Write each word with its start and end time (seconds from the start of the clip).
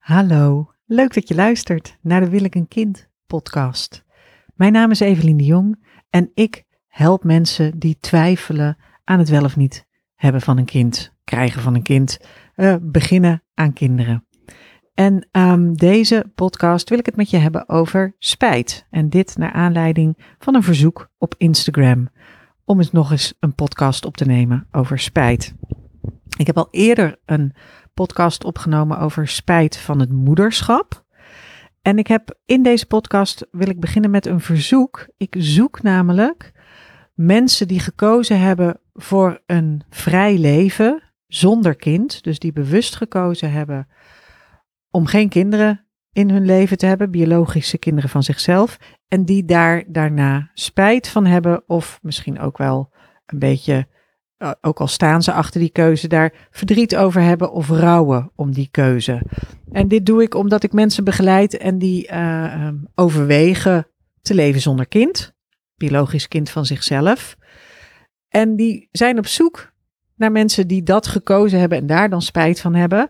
Hallo, 0.00 0.72
leuk 0.86 1.14
dat 1.14 1.28
je 1.28 1.34
luistert 1.34 1.98
naar 2.00 2.20
de 2.20 2.28
Wil 2.28 2.44
ik 2.44 2.54
een 2.54 2.68
kind 2.68 3.08
podcast. 3.26 4.04
Mijn 4.54 4.72
naam 4.72 4.90
is 4.90 5.00
Evelien 5.00 5.36
de 5.36 5.44
Jong 5.44 5.84
en 6.10 6.30
ik 6.34 6.64
help 6.86 7.24
mensen 7.24 7.78
die 7.78 7.98
twijfelen 8.00 8.76
aan 9.04 9.18
het 9.18 9.28
wel 9.28 9.44
of 9.44 9.56
niet 9.56 9.86
hebben 10.14 10.40
van 10.40 10.58
een 10.58 10.64
kind, 10.64 11.12
krijgen 11.24 11.62
van 11.62 11.74
een 11.74 11.82
kind, 11.82 12.18
uh, 12.56 12.74
beginnen 12.82 13.42
aan 13.54 13.72
kinderen. 13.72 14.26
En 14.94 15.28
um, 15.32 15.76
deze 15.76 16.32
podcast 16.34 16.88
wil 16.88 16.98
ik 16.98 17.06
het 17.06 17.16
met 17.16 17.30
je 17.30 17.36
hebben 17.36 17.68
over 17.68 18.14
spijt. 18.18 18.86
En 18.90 19.08
dit 19.08 19.36
naar 19.36 19.52
aanleiding 19.52 20.34
van 20.38 20.54
een 20.54 20.62
verzoek 20.62 21.10
op 21.18 21.34
Instagram 21.36 22.08
om 22.64 22.78
eens 22.78 22.92
nog 22.92 23.10
eens 23.10 23.34
een 23.40 23.54
podcast 23.54 24.04
op 24.04 24.16
te 24.16 24.24
nemen 24.24 24.66
over 24.70 24.98
spijt. 24.98 25.54
Ik 26.38 26.46
heb 26.46 26.56
al 26.56 26.68
eerder 26.70 27.20
een 27.24 27.54
podcast 28.00 28.44
opgenomen 28.44 28.98
over 28.98 29.28
spijt 29.28 29.76
van 29.76 30.00
het 30.00 30.12
moederschap. 30.12 31.04
En 31.82 31.98
ik 31.98 32.06
heb 32.06 32.38
in 32.44 32.62
deze 32.62 32.86
podcast 32.86 33.46
wil 33.50 33.68
ik 33.68 33.80
beginnen 33.80 34.10
met 34.10 34.26
een 34.26 34.40
verzoek. 34.40 35.08
Ik 35.16 35.34
zoek 35.38 35.82
namelijk 35.82 36.52
mensen 37.14 37.68
die 37.68 37.80
gekozen 37.80 38.40
hebben 38.40 38.80
voor 38.92 39.42
een 39.46 39.82
vrij 39.90 40.38
leven 40.38 41.02
zonder 41.26 41.76
kind, 41.76 42.22
dus 42.22 42.38
die 42.38 42.52
bewust 42.52 42.96
gekozen 42.96 43.52
hebben 43.52 43.88
om 44.90 45.06
geen 45.06 45.28
kinderen 45.28 45.86
in 46.12 46.30
hun 46.30 46.44
leven 46.44 46.78
te 46.78 46.86
hebben, 46.86 47.10
biologische 47.10 47.78
kinderen 47.78 48.10
van 48.10 48.22
zichzelf, 48.22 48.76
en 49.08 49.24
die 49.24 49.44
daar 49.44 49.84
daarna 49.86 50.50
spijt 50.54 51.08
van 51.08 51.26
hebben 51.26 51.62
of 51.66 51.98
misschien 52.02 52.38
ook 52.38 52.58
wel 52.58 52.92
een 53.26 53.38
beetje 53.38 53.88
ook 54.60 54.80
al 54.80 54.86
staan 54.86 55.22
ze 55.22 55.32
achter 55.32 55.60
die 55.60 55.70
keuze, 55.70 56.08
daar 56.08 56.32
verdriet 56.50 56.96
over 56.96 57.22
hebben 57.22 57.52
of 57.52 57.68
rouwen 57.68 58.30
om 58.34 58.52
die 58.52 58.68
keuze. 58.70 59.22
En 59.72 59.88
dit 59.88 60.06
doe 60.06 60.22
ik 60.22 60.34
omdat 60.34 60.62
ik 60.62 60.72
mensen 60.72 61.04
begeleid 61.04 61.56
en 61.56 61.78
die 61.78 62.10
uh, 62.12 62.16
uh, 62.16 62.68
overwegen 62.94 63.86
te 64.22 64.34
leven 64.34 64.60
zonder 64.60 64.86
kind, 64.86 65.34
biologisch 65.76 66.28
kind 66.28 66.50
van 66.50 66.66
zichzelf. 66.66 67.36
En 68.28 68.56
die 68.56 68.88
zijn 68.92 69.18
op 69.18 69.26
zoek 69.26 69.72
naar 70.16 70.32
mensen 70.32 70.68
die 70.68 70.82
dat 70.82 71.06
gekozen 71.06 71.58
hebben 71.58 71.78
en 71.78 71.86
daar 71.86 72.10
dan 72.10 72.22
spijt 72.22 72.60
van 72.60 72.74
hebben. 72.74 73.08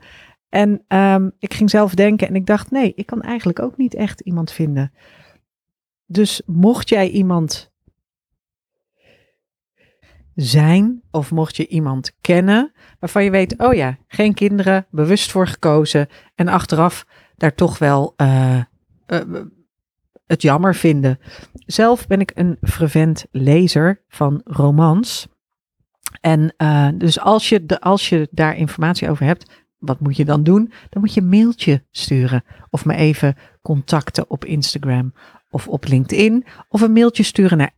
En 0.49 0.85
um, 0.89 1.33
ik 1.39 1.55
ging 1.55 1.71
zelf 1.71 1.95
denken 1.95 2.29
en 2.29 2.35
ik 2.35 2.47
dacht, 2.47 2.71
nee, 2.71 2.93
ik 2.95 3.07
kan 3.07 3.23
eigenlijk 3.23 3.59
ook 3.59 3.77
niet 3.77 3.95
echt 3.95 4.21
iemand 4.21 4.53
vinden. 4.53 4.93
Dus 6.07 6.43
mocht 6.47 6.89
jij 6.89 7.11
iemand 7.11 7.70
zijn 10.35 11.03
of 11.11 11.31
mocht 11.31 11.57
je 11.57 11.67
iemand 11.67 12.13
kennen 12.21 12.73
waarvan 12.99 13.25
je 13.25 13.31
weet, 13.31 13.59
oh 13.59 13.75
ja, 13.75 13.99
geen 14.09 14.35
kinderen, 14.35 14.87
bewust 14.91 15.31
voor 15.31 15.47
gekozen 15.47 16.09
en 16.35 16.49
achteraf 16.49 17.07
daar 17.37 17.55
toch 17.55 17.79
wel 17.79 18.15
uh, 18.17 18.61
uh, 19.07 19.21
het 20.27 20.43
jammer 20.43 20.75
vinden. 20.75 21.19
Zelf 21.53 22.07
ben 22.07 22.21
ik 22.21 22.33
een 22.35 22.57
fervent 22.61 23.27
lezer 23.31 24.05
van 24.09 24.41
romans. 24.45 25.29
En 26.21 26.55
uh, 26.59 26.89
dus 26.95 27.21
als 27.21 27.49
je, 27.49 27.67
de, 27.67 27.81
als 27.81 28.09
je 28.09 28.29
daar 28.31 28.57
informatie 28.57 29.11
over 29.11 29.25
hebt, 29.27 29.51
wat 29.79 30.01
moet 30.01 30.17
je 30.17 30.25
dan 30.25 30.43
doen? 30.43 30.73
Dan 30.89 31.01
moet 31.03 31.15
je 31.15 31.21
een 31.21 31.29
mailtje 31.29 31.85
sturen 31.91 32.45
of 32.71 32.85
me 32.85 32.95
even 32.95 33.37
contacten 33.63 34.31
op 34.31 34.45
Instagram 34.45 35.13
of 35.51 35.69
op 35.69 35.87
LinkedIn 35.87 36.47
of 36.69 36.81
een 36.81 36.93
mailtje 36.93 37.23
sturen 37.23 37.59
naar 37.59 37.73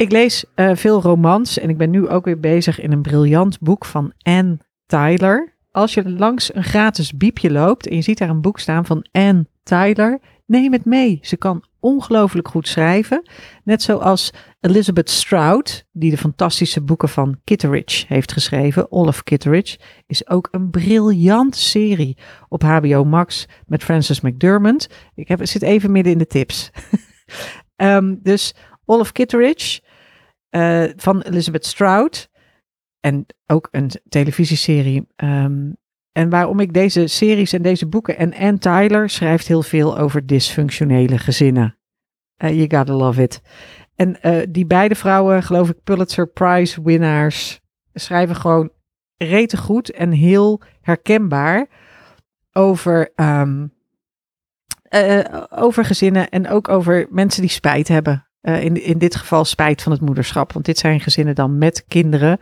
ik 0.00 0.12
lees 0.12 0.44
uh, 0.56 0.74
veel 0.74 1.00
romans 1.00 1.58
en 1.58 1.68
ik 1.68 1.76
ben 1.76 1.90
nu 1.90 2.08
ook 2.08 2.24
weer 2.24 2.40
bezig 2.40 2.80
in 2.80 2.92
een 2.92 3.02
briljant 3.02 3.58
boek 3.60 3.84
van 3.84 4.12
Anne 4.22 4.58
Tyler. 4.86 5.56
Als 5.70 5.94
je 5.94 6.10
langs 6.10 6.54
een 6.54 6.64
gratis 6.64 7.16
biepje 7.16 7.50
loopt 7.50 7.86
en 7.86 7.96
je 7.96 8.02
ziet 8.02 8.18
daar 8.18 8.28
een 8.28 8.40
boek 8.40 8.58
staan 8.58 8.86
van 8.86 9.06
Anne 9.12 9.46
Tyler, 9.62 10.20
neem 10.46 10.72
het 10.72 10.84
mee. 10.84 11.18
Ze 11.22 11.36
kan 11.36 11.64
ongelooflijk 11.80 12.48
goed 12.48 12.68
schrijven. 12.68 13.28
Net 13.64 13.82
zoals 13.82 14.32
Elizabeth 14.60 15.10
Strout, 15.10 15.86
die 15.92 16.10
de 16.10 16.16
fantastische 16.16 16.82
boeken 16.82 17.08
van 17.08 17.40
Kitteridge 17.44 18.04
heeft 18.08 18.32
geschreven. 18.32 18.92
Olaf 18.92 19.22
Kitteridge 19.22 19.78
is 20.06 20.28
ook 20.28 20.48
een 20.50 20.70
briljante 20.70 21.58
serie 21.58 22.16
op 22.48 22.62
HBO 22.62 23.04
Max 23.04 23.46
met 23.66 23.84
Frances 23.84 24.20
McDermott. 24.20 24.88
Ik 25.14 25.28
heb, 25.28 25.46
zit 25.46 25.62
even 25.62 25.92
midden 25.92 26.12
in 26.12 26.18
de 26.18 26.26
tips. 26.26 26.70
Um, 27.82 28.18
dus 28.22 28.54
Olaf 28.84 29.12
Kitteridge 29.12 29.80
uh, 30.50 30.84
van 30.96 31.20
Elizabeth 31.20 31.66
Strout. 31.66 32.30
En 33.00 33.26
ook 33.46 33.68
een 33.70 33.90
televisieserie. 34.08 35.06
Um, 35.16 35.76
en 36.12 36.28
waarom 36.28 36.60
ik 36.60 36.72
deze 36.72 37.06
series 37.06 37.52
en 37.52 37.62
deze 37.62 37.86
boeken. 37.86 38.16
En 38.16 38.34
Anne 38.34 38.58
Tyler 38.58 39.10
schrijft 39.10 39.46
heel 39.46 39.62
veel 39.62 39.98
over 39.98 40.26
dysfunctionele 40.26 41.18
gezinnen. 41.18 41.76
Uh, 42.44 42.50
you 42.50 42.76
gotta 42.76 42.92
love 42.92 43.22
it. 43.22 43.40
En 43.94 44.16
uh, 44.22 44.42
die 44.48 44.66
beide 44.66 44.94
vrouwen, 44.94 45.42
geloof 45.42 45.68
ik, 45.68 45.82
Pulitzer 45.84 46.26
Prize 46.26 46.82
winnaars, 46.82 47.60
schrijven 47.94 48.36
gewoon 48.36 48.70
rete 49.16 49.56
goed 49.56 49.90
en 49.90 50.10
heel 50.10 50.60
herkenbaar 50.80 51.68
over 52.52 53.12
um, 53.16 53.72
uh, 54.90 55.20
over 55.50 55.84
gezinnen 55.84 56.28
en 56.28 56.48
ook 56.48 56.68
over 56.68 57.06
mensen 57.10 57.40
die 57.40 57.50
spijt 57.50 57.88
hebben. 57.88 58.26
Uh, 58.42 58.64
in, 58.64 58.84
in 58.84 58.98
dit 58.98 59.16
geval 59.16 59.44
spijt 59.44 59.82
van 59.82 59.92
het 59.92 60.00
moederschap. 60.00 60.52
Want 60.52 60.64
dit 60.64 60.78
zijn 60.78 61.00
gezinnen 61.00 61.34
dan 61.34 61.58
met 61.58 61.84
kinderen. 61.88 62.40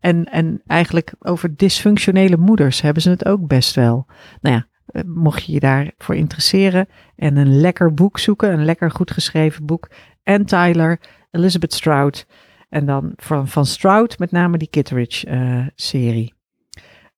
En, 0.00 0.24
en 0.24 0.62
eigenlijk 0.66 1.12
over 1.18 1.56
dysfunctionele 1.56 2.36
moeders 2.36 2.80
hebben 2.80 3.02
ze 3.02 3.10
het 3.10 3.24
ook 3.24 3.46
best 3.46 3.74
wel. 3.74 4.06
Nou 4.40 4.56
ja, 4.56 4.66
mocht 5.06 5.44
je 5.44 5.52
je 5.52 5.60
daarvoor 5.60 6.14
interesseren 6.14 6.88
en 7.16 7.36
een 7.36 7.60
lekker 7.60 7.94
boek 7.94 8.18
zoeken, 8.18 8.52
een 8.52 8.64
lekker 8.64 8.90
goed 8.90 9.10
geschreven 9.10 9.66
boek. 9.66 9.90
En 10.22 10.44
Tyler, 10.44 11.00
Elizabeth 11.30 11.72
Strout. 11.72 12.26
En 12.68 12.86
dan 12.86 13.12
van, 13.16 13.48
van 13.48 13.66
Strout 13.66 14.18
met 14.18 14.30
name 14.30 14.58
die 14.58 14.68
Kitteridge-serie. 14.68 16.34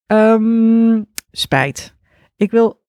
Um, 0.07 1.07
spijt. 1.31 1.97
Ik 2.37 2.51
wil 2.51 2.84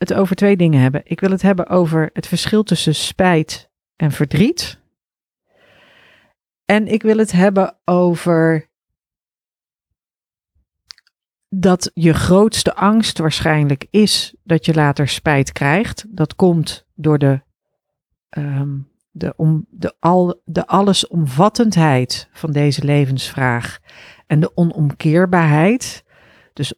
het 0.00 0.14
over 0.14 0.36
twee 0.36 0.56
dingen 0.56 0.80
hebben. 0.80 1.00
Ik 1.04 1.20
wil 1.20 1.30
het 1.30 1.42
hebben 1.42 1.68
over 1.68 2.10
het 2.12 2.26
verschil 2.26 2.62
tussen 2.62 2.94
spijt 2.94 3.70
en 3.96 4.12
verdriet. 4.12 4.78
En 6.64 6.86
ik 6.86 7.02
wil 7.02 7.16
het 7.16 7.32
hebben 7.32 7.78
over 7.84 8.68
dat 11.48 11.90
je 11.94 12.12
grootste 12.14 12.74
angst 12.74 13.18
waarschijnlijk 13.18 13.86
is 13.90 14.34
dat 14.42 14.64
je 14.66 14.74
later 14.74 15.08
spijt 15.08 15.52
krijgt. 15.52 16.04
Dat 16.08 16.34
komt 16.34 16.86
door 16.94 17.18
de, 17.18 17.40
um, 18.30 18.90
de, 19.10 19.34
om, 19.36 19.66
de, 19.70 19.94
al, 19.98 20.40
de 20.44 20.66
allesomvattendheid 20.66 22.28
van 22.32 22.52
deze 22.52 22.84
levensvraag 22.84 23.78
en 24.26 24.40
de 24.40 24.56
onomkeerbaarheid. 24.56 26.04
Dus 26.52 26.74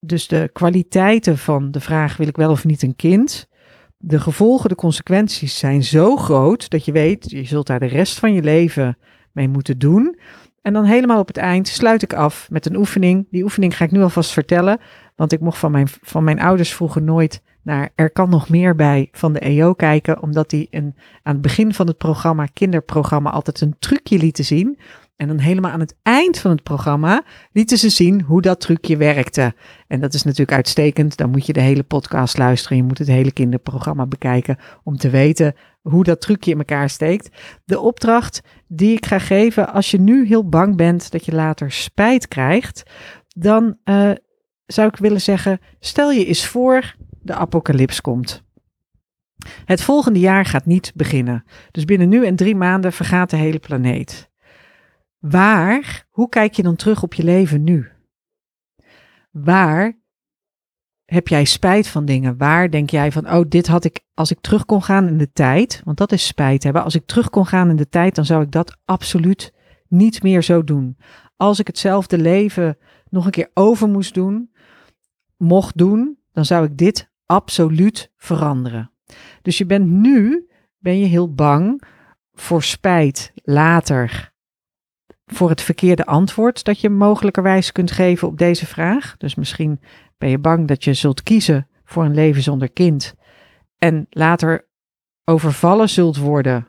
dus 0.00 0.28
de 0.28 0.50
kwaliteiten 0.52 1.38
van 1.38 1.70
de 1.70 1.80
vraag: 1.80 2.16
wil 2.16 2.28
ik 2.28 2.36
wel 2.36 2.50
of 2.50 2.64
niet 2.64 2.82
een 2.82 2.96
kind? 2.96 3.48
De 3.96 4.20
gevolgen, 4.20 4.68
de 4.68 4.74
consequenties 4.74 5.58
zijn 5.58 5.82
zo 5.82 6.16
groot 6.16 6.70
dat 6.70 6.84
je 6.84 6.92
weet, 6.92 7.30
je 7.30 7.44
zult 7.44 7.66
daar 7.66 7.80
de 7.80 7.86
rest 7.86 8.18
van 8.18 8.34
je 8.34 8.42
leven 8.42 8.98
mee 9.32 9.48
moeten 9.48 9.78
doen. 9.78 10.18
En 10.62 10.72
dan 10.72 10.84
helemaal 10.84 11.20
op 11.20 11.26
het 11.26 11.36
eind 11.36 11.68
sluit 11.68 12.02
ik 12.02 12.12
af 12.12 12.50
met 12.50 12.66
een 12.66 12.76
oefening. 12.76 13.26
Die 13.30 13.42
oefening 13.42 13.76
ga 13.76 13.84
ik 13.84 13.90
nu 13.90 14.02
alvast 14.02 14.30
vertellen, 14.30 14.80
want 15.16 15.32
ik 15.32 15.40
mocht 15.40 15.58
van 15.58 15.70
mijn, 15.70 15.88
van 15.88 16.24
mijn 16.24 16.40
ouders 16.40 16.74
vroeger 16.74 17.02
nooit 17.02 17.42
naar 17.62 17.90
Er 17.94 18.10
kan 18.10 18.28
nog 18.28 18.48
meer 18.48 18.74
bij 18.74 19.08
van 19.12 19.32
de 19.32 19.38
EO 19.38 19.74
kijken, 19.74 20.22
omdat 20.22 20.50
die 20.50 20.68
een, 20.70 20.94
aan 21.22 21.32
het 21.32 21.42
begin 21.42 21.74
van 21.74 21.86
het 21.86 21.98
programma, 21.98 22.46
kinderprogramma, 22.46 23.30
altijd 23.30 23.60
een 23.60 23.76
trucje 23.78 24.18
lieten 24.18 24.44
zien. 24.44 24.78
En 25.18 25.28
dan 25.28 25.38
helemaal 25.38 25.70
aan 25.70 25.80
het 25.80 25.96
eind 26.02 26.38
van 26.38 26.50
het 26.50 26.62
programma 26.62 27.22
lieten 27.52 27.78
ze 27.78 27.88
zien 27.88 28.22
hoe 28.22 28.42
dat 28.42 28.60
trucje 28.60 28.96
werkte. 28.96 29.54
En 29.86 30.00
dat 30.00 30.14
is 30.14 30.22
natuurlijk 30.22 30.52
uitstekend. 30.52 31.16
Dan 31.16 31.30
moet 31.30 31.46
je 31.46 31.52
de 31.52 31.60
hele 31.60 31.82
podcast 31.82 32.38
luisteren. 32.38 32.76
Je 32.76 32.82
moet 32.82 32.98
het 32.98 33.08
hele 33.08 33.32
kinderprogramma 33.32 34.06
bekijken 34.06 34.58
om 34.82 34.96
te 34.96 35.10
weten 35.10 35.54
hoe 35.80 36.04
dat 36.04 36.20
trucje 36.20 36.50
in 36.50 36.58
elkaar 36.58 36.90
steekt. 36.90 37.36
De 37.64 37.80
opdracht 37.80 38.40
die 38.66 38.96
ik 38.96 39.06
ga 39.06 39.18
geven, 39.18 39.72
als 39.72 39.90
je 39.90 40.00
nu 40.00 40.26
heel 40.26 40.48
bang 40.48 40.76
bent 40.76 41.10
dat 41.10 41.24
je 41.24 41.32
later 41.32 41.72
spijt 41.72 42.28
krijgt, 42.28 42.82
dan 43.28 43.78
uh, 43.84 44.10
zou 44.66 44.88
ik 44.88 44.96
willen 44.96 45.20
zeggen: 45.20 45.58
stel 45.80 46.10
je 46.10 46.24
eens 46.24 46.46
voor, 46.46 46.94
de 47.22 47.34
apocalyps 47.34 48.00
komt. 48.00 48.42
Het 49.64 49.82
volgende 49.82 50.18
jaar 50.18 50.44
gaat 50.44 50.66
niet 50.66 50.92
beginnen. 50.94 51.44
Dus 51.70 51.84
binnen 51.84 52.08
nu 52.08 52.26
en 52.26 52.36
drie 52.36 52.56
maanden 52.56 52.92
vergaat 52.92 53.30
de 53.30 53.36
hele 53.36 53.58
planeet. 53.58 54.30
Waar, 55.18 56.06
hoe 56.10 56.28
kijk 56.28 56.54
je 56.54 56.62
dan 56.62 56.76
terug 56.76 57.02
op 57.02 57.14
je 57.14 57.24
leven 57.24 57.64
nu? 57.64 57.88
Waar 59.30 59.98
heb 61.04 61.28
jij 61.28 61.44
spijt 61.44 61.88
van 61.88 62.04
dingen? 62.04 62.36
Waar 62.36 62.70
denk 62.70 62.90
jij 62.90 63.12
van, 63.12 63.30
oh, 63.30 63.44
dit 63.48 63.66
had 63.66 63.84
ik, 63.84 64.00
als 64.14 64.30
ik 64.30 64.40
terug 64.40 64.64
kon 64.64 64.82
gaan 64.82 65.08
in 65.08 65.18
de 65.18 65.32
tijd, 65.32 65.82
want 65.84 65.96
dat 65.96 66.12
is 66.12 66.26
spijt 66.26 66.62
hebben. 66.62 66.82
Als 66.84 66.94
ik 66.94 67.06
terug 67.06 67.30
kon 67.30 67.46
gaan 67.46 67.70
in 67.70 67.76
de 67.76 67.88
tijd, 67.88 68.14
dan 68.14 68.24
zou 68.24 68.42
ik 68.42 68.50
dat 68.50 68.76
absoluut 68.84 69.52
niet 69.88 70.22
meer 70.22 70.42
zo 70.42 70.64
doen. 70.64 70.96
Als 71.36 71.58
ik 71.58 71.66
hetzelfde 71.66 72.18
leven 72.18 72.78
nog 73.10 73.24
een 73.24 73.30
keer 73.30 73.50
over 73.54 73.88
moest 73.88 74.14
doen, 74.14 74.50
mocht 75.36 75.78
doen, 75.78 76.18
dan 76.32 76.44
zou 76.44 76.64
ik 76.64 76.76
dit 76.76 77.10
absoluut 77.26 78.12
veranderen. 78.16 78.90
Dus 79.42 79.58
je 79.58 79.66
bent 79.66 79.86
nu, 79.86 80.48
ben 80.78 80.98
je 80.98 81.06
heel 81.06 81.34
bang 81.34 81.82
voor 82.32 82.62
spijt 82.62 83.32
later, 83.34 84.32
voor 85.32 85.48
het 85.48 85.60
verkeerde 85.60 86.06
antwoord 86.06 86.64
dat 86.64 86.80
je 86.80 86.88
mogelijkerwijs 86.88 87.72
kunt 87.72 87.90
geven 87.90 88.28
op 88.28 88.38
deze 88.38 88.66
vraag. 88.66 89.14
Dus 89.18 89.34
misschien 89.34 89.80
ben 90.18 90.28
je 90.28 90.38
bang 90.38 90.68
dat 90.68 90.84
je 90.84 90.94
zult 90.94 91.22
kiezen 91.22 91.68
voor 91.84 92.04
een 92.04 92.14
leven 92.14 92.42
zonder 92.42 92.70
kind 92.70 93.14
en 93.78 94.06
later 94.10 94.68
overvallen 95.24 95.88
zult 95.88 96.16
worden 96.16 96.68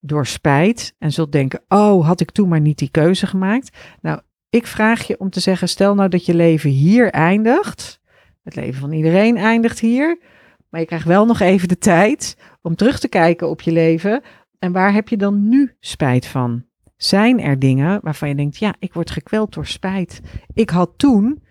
door 0.00 0.26
spijt 0.26 0.94
en 0.98 1.12
zult 1.12 1.32
denken: 1.32 1.64
Oh, 1.68 2.06
had 2.06 2.20
ik 2.20 2.30
toen 2.30 2.48
maar 2.48 2.60
niet 2.60 2.78
die 2.78 2.90
keuze 2.90 3.26
gemaakt? 3.26 3.76
Nou, 4.00 4.20
ik 4.50 4.66
vraag 4.66 5.06
je 5.06 5.18
om 5.18 5.30
te 5.30 5.40
zeggen: 5.40 5.68
stel 5.68 5.94
nou 5.94 6.08
dat 6.08 6.26
je 6.26 6.34
leven 6.34 6.70
hier 6.70 7.10
eindigt. 7.10 8.00
Het 8.42 8.56
leven 8.56 8.80
van 8.80 8.92
iedereen 8.92 9.36
eindigt 9.36 9.78
hier. 9.78 10.20
Maar 10.68 10.80
je 10.80 10.86
krijgt 10.86 11.06
wel 11.06 11.26
nog 11.26 11.40
even 11.40 11.68
de 11.68 11.78
tijd 11.78 12.36
om 12.62 12.74
terug 12.74 12.98
te 12.98 13.08
kijken 13.08 13.48
op 13.48 13.60
je 13.60 13.72
leven. 13.72 14.22
En 14.58 14.72
waar 14.72 14.92
heb 14.92 15.08
je 15.08 15.16
dan 15.16 15.48
nu 15.48 15.76
spijt 15.80 16.26
van? 16.26 16.64
Zijn 17.02 17.40
er 17.40 17.58
dingen 17.58 18.00
waarvan 18.02 18.28
je 18.28 18.34
denkt: 18.34 18.58
ja, 18.58 18.74
ik 18.78 18.92
word 18.92 19.10
gekweld 19.10 19.54
door 19.54 19.66
spijt. 19.66 20.20
Ik 20.52 20.70
had 20.70 20.90
toen 20.96 21.42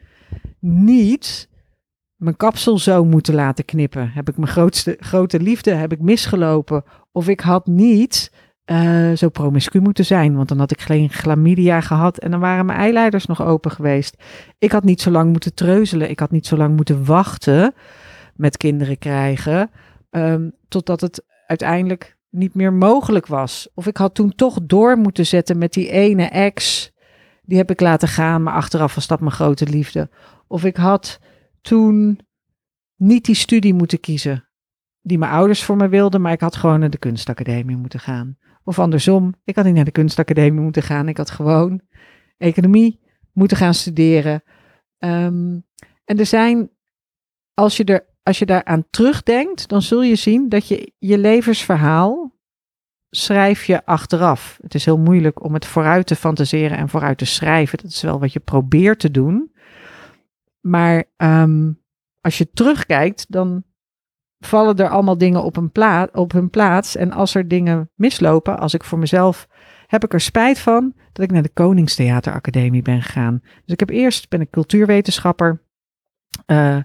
niet 0.60 1.50
mijn 2.16 2.38
kapsel 2.38 2.78
zo 2.78 3.06
moeten 3.06 3.34
laten 3.34 3.66
knippen. 3.66 4.12
Heb 4.12 4.30
ik 4.30 4.38
mijn 4.38 4.52
grootste, 4.52 4.98
grote 5.00 5.40
liefde, 5.40 5.72
heb 5.72 5.92
ik 5.92 6.00
misgelopen? 6.02 6.84
Of 7.12 7.28
ik 7.28 7.40
had 7.40 7.68
niet 7.68 8.34
uh, 8.66 9.12
zo 9.12 9.30
promiscu 9.30 9.80
moeten 9.80 10.06
zijn, 10.06 10.36
want 10.36 10.48
dan 10.48 10.60
had 10.60 10.72
ik 10.72 10.82
geen 10.82 11.10
chlamydia 11.10 11.82
gehad 11.82 12.18
en 12.18 12.32
dan 12.32 12.40
waren 12.40 12.66
mijn 12.66 12.80
eileiders 12.80 13.26
nog 13.26 13.42
open 13.42 13.72
geweest. 13.72 14.24
Ik 14.58 14.72
had 14.72 14.84
niet 14.84 15.02
zo 15.02 15.12
lang 15.12 15.32
moeten 15.32 15.54
treuzelen, 15.54 16.10
ik 16.10 16.20
had 16.20 16.32
niet 16.32 16.48
zo 16.48 16.58
lang 16.58 16.76
moeten 16.76 17.06
wachten 17.06 17.74
met 18.36 18.58
kinderen 18.58 18.98
krijgen, 18.98 19.70
um, 20.10 20.56
totdat 20.68 21.02
het 21.02 21.26
uiteindelijk 21.48 22.20
niet 22.32 22.56
meer 22.56 22.74
mogelijk 22.74 23.28
was. 23.28 23.70
Of 23.74 23.88
ik 23.88 23.98
had 23.98 24.16
toen 24.16 24.36
toch 24.36 24.60
door 24.64 24.98
moeten 24.98 25.26
zetten 25.26 25.58
met 25.58 25.74
die 25.74 25.90
ene 25.90 26.26
ex, 26.26 26.92
die 27.42 27.58
heb 27.58 27.72
ik 27.72 27.80
laten 27.80 28.08
gaan, 28.08 28.44
maar 28.44 28.54
achteraf 28.54 28.96
was 28.96 29.08
dat 29.08 29.20
mijn 29.20 29.32
grote 29.32 29.68
liefde. 29.68 30.10
Of 30.48 30.64
ik 30.64 30.76
had 30.76 31.20
toen 31.62 32.20
niet 32.96 33.26
die 33.26 33.36
studie 33.36 33.74
moeten 33.74 34.00
kiezen 34.00 34.46
die 35.02 35.18
mijn 35.18 35.32
ouders 35.32 35.64
voor 35.64 35.76
me 35.76 35.88
wilden, 35.88 36.22
maar 36.22 36.32
ik 36.32 36.42
had 36.42 36.56
gewoon 36.56 36.80
naar 36.80 36.90
de 36.90 36.98
kunstacademie 36.98 37.78
moeten 37.78 38.00
gaan. 38.00 38.38
Of 38.64 38.80
andersom, 38.80 39.34
ik 39.44 39.56
had 39.56 39.66
niet 39.66 39.74
naar 39.74 39.86
de 39.86 39.92
kunstacademie 39.92 40.62
moeten 40.62 40.84
gaan, 40.84 41.08
ik 41.08 41.18
had 41.18 41.30
gewoon 41.30 41.82
economie 42.38 43.00
moeten 43.34 43.58
gaan 43.58 43.74
studeren. 43.74 44.44
Um, 45.00 45.66
en 46.06 46.20
er 46.20 46.26
zijn, 46.26 46.70
als 47.54 47.78
je, 47.78 47.84
er, 47.84 48.06
als 48.24 48.40
je 48.40 48.46
daaraan 48.46 48.86
terugdenkt, 48.90 49.68
dan 49.68 49.82
zul 49.82 50.02
je 50.02 50.16
zien 50.16 50.50
dat 50.50 50.68
je 50.68 50.94
je 50.98 51.18
levensverhaal 51.18 52.40
schrijf 53.10 53.64
je 53.64 53.86
achteraf. 53.86 54.60
Het 54.62 54.76
is 54.76 54.86
heel 54.86 54.98
moeilijk 54.98 55.44
om 55.44 55.54
het 55.54 55.66
vooruit 55.66 56.08
te 56.08 56.16
fantaseren 56.16 56.78
en 56.78 56.90
vooruit 56.90 57.18
te 57.18 57.26
schrijven. 57.26 57.78
Dat 57.78 57.92
is 57.92 58.02
wel 58.02 58.20
wat 58.20 58.34
je 58.34 58.40
probeert 58.40 59.00
te 59.00 59.12
doen. 59.12 59.52
Maar 60.60 61.04
um, 61.18 61.82
als 62.22 62.38
je 62.38 62.52
terugkijkt, 62.52 63.26
dan 63.30 63.64
vallen 64.40 64.78
er 64.78 64.90
allemaal 64.90 65.18
dingen 65.18 65.44
op, 65.44 65.58
een 65.58 66.10
op 66.14 66.32
hun 66.32 66.50
plaats. 66.50 66.96
En 66.96 67.12
als 67.12 67.36
er 67.36 67.48
dingen 67.48 67.90
mislopen, 67.96 68.60
als 68.60 68.74
ik 68.74 68.84
voor 68.84 69.00
mezelf 69.00 69.48
heb 69.88 70.04
ik 70.04 70.14
er 70.14 70.22
spijt 70.22 70.60
van 70.60 70.94
dat 71.14 71.26
ik 71.26 71.32
naar 71.32 71.42
de 71.42 71.54
Koningstheateracademie 71.54 72.82
ben 72.82 73.02
gegaan. 73.02 73.40
Dus 73.42 73.74
ik 73.74 73.80
heb 73.80 73.90
eerst 73.90 74.30
ben 74.30 74.42
ik 74.42 74.50
cultuurwetenschapper 74.50 75.62
uh, 76.48 76.78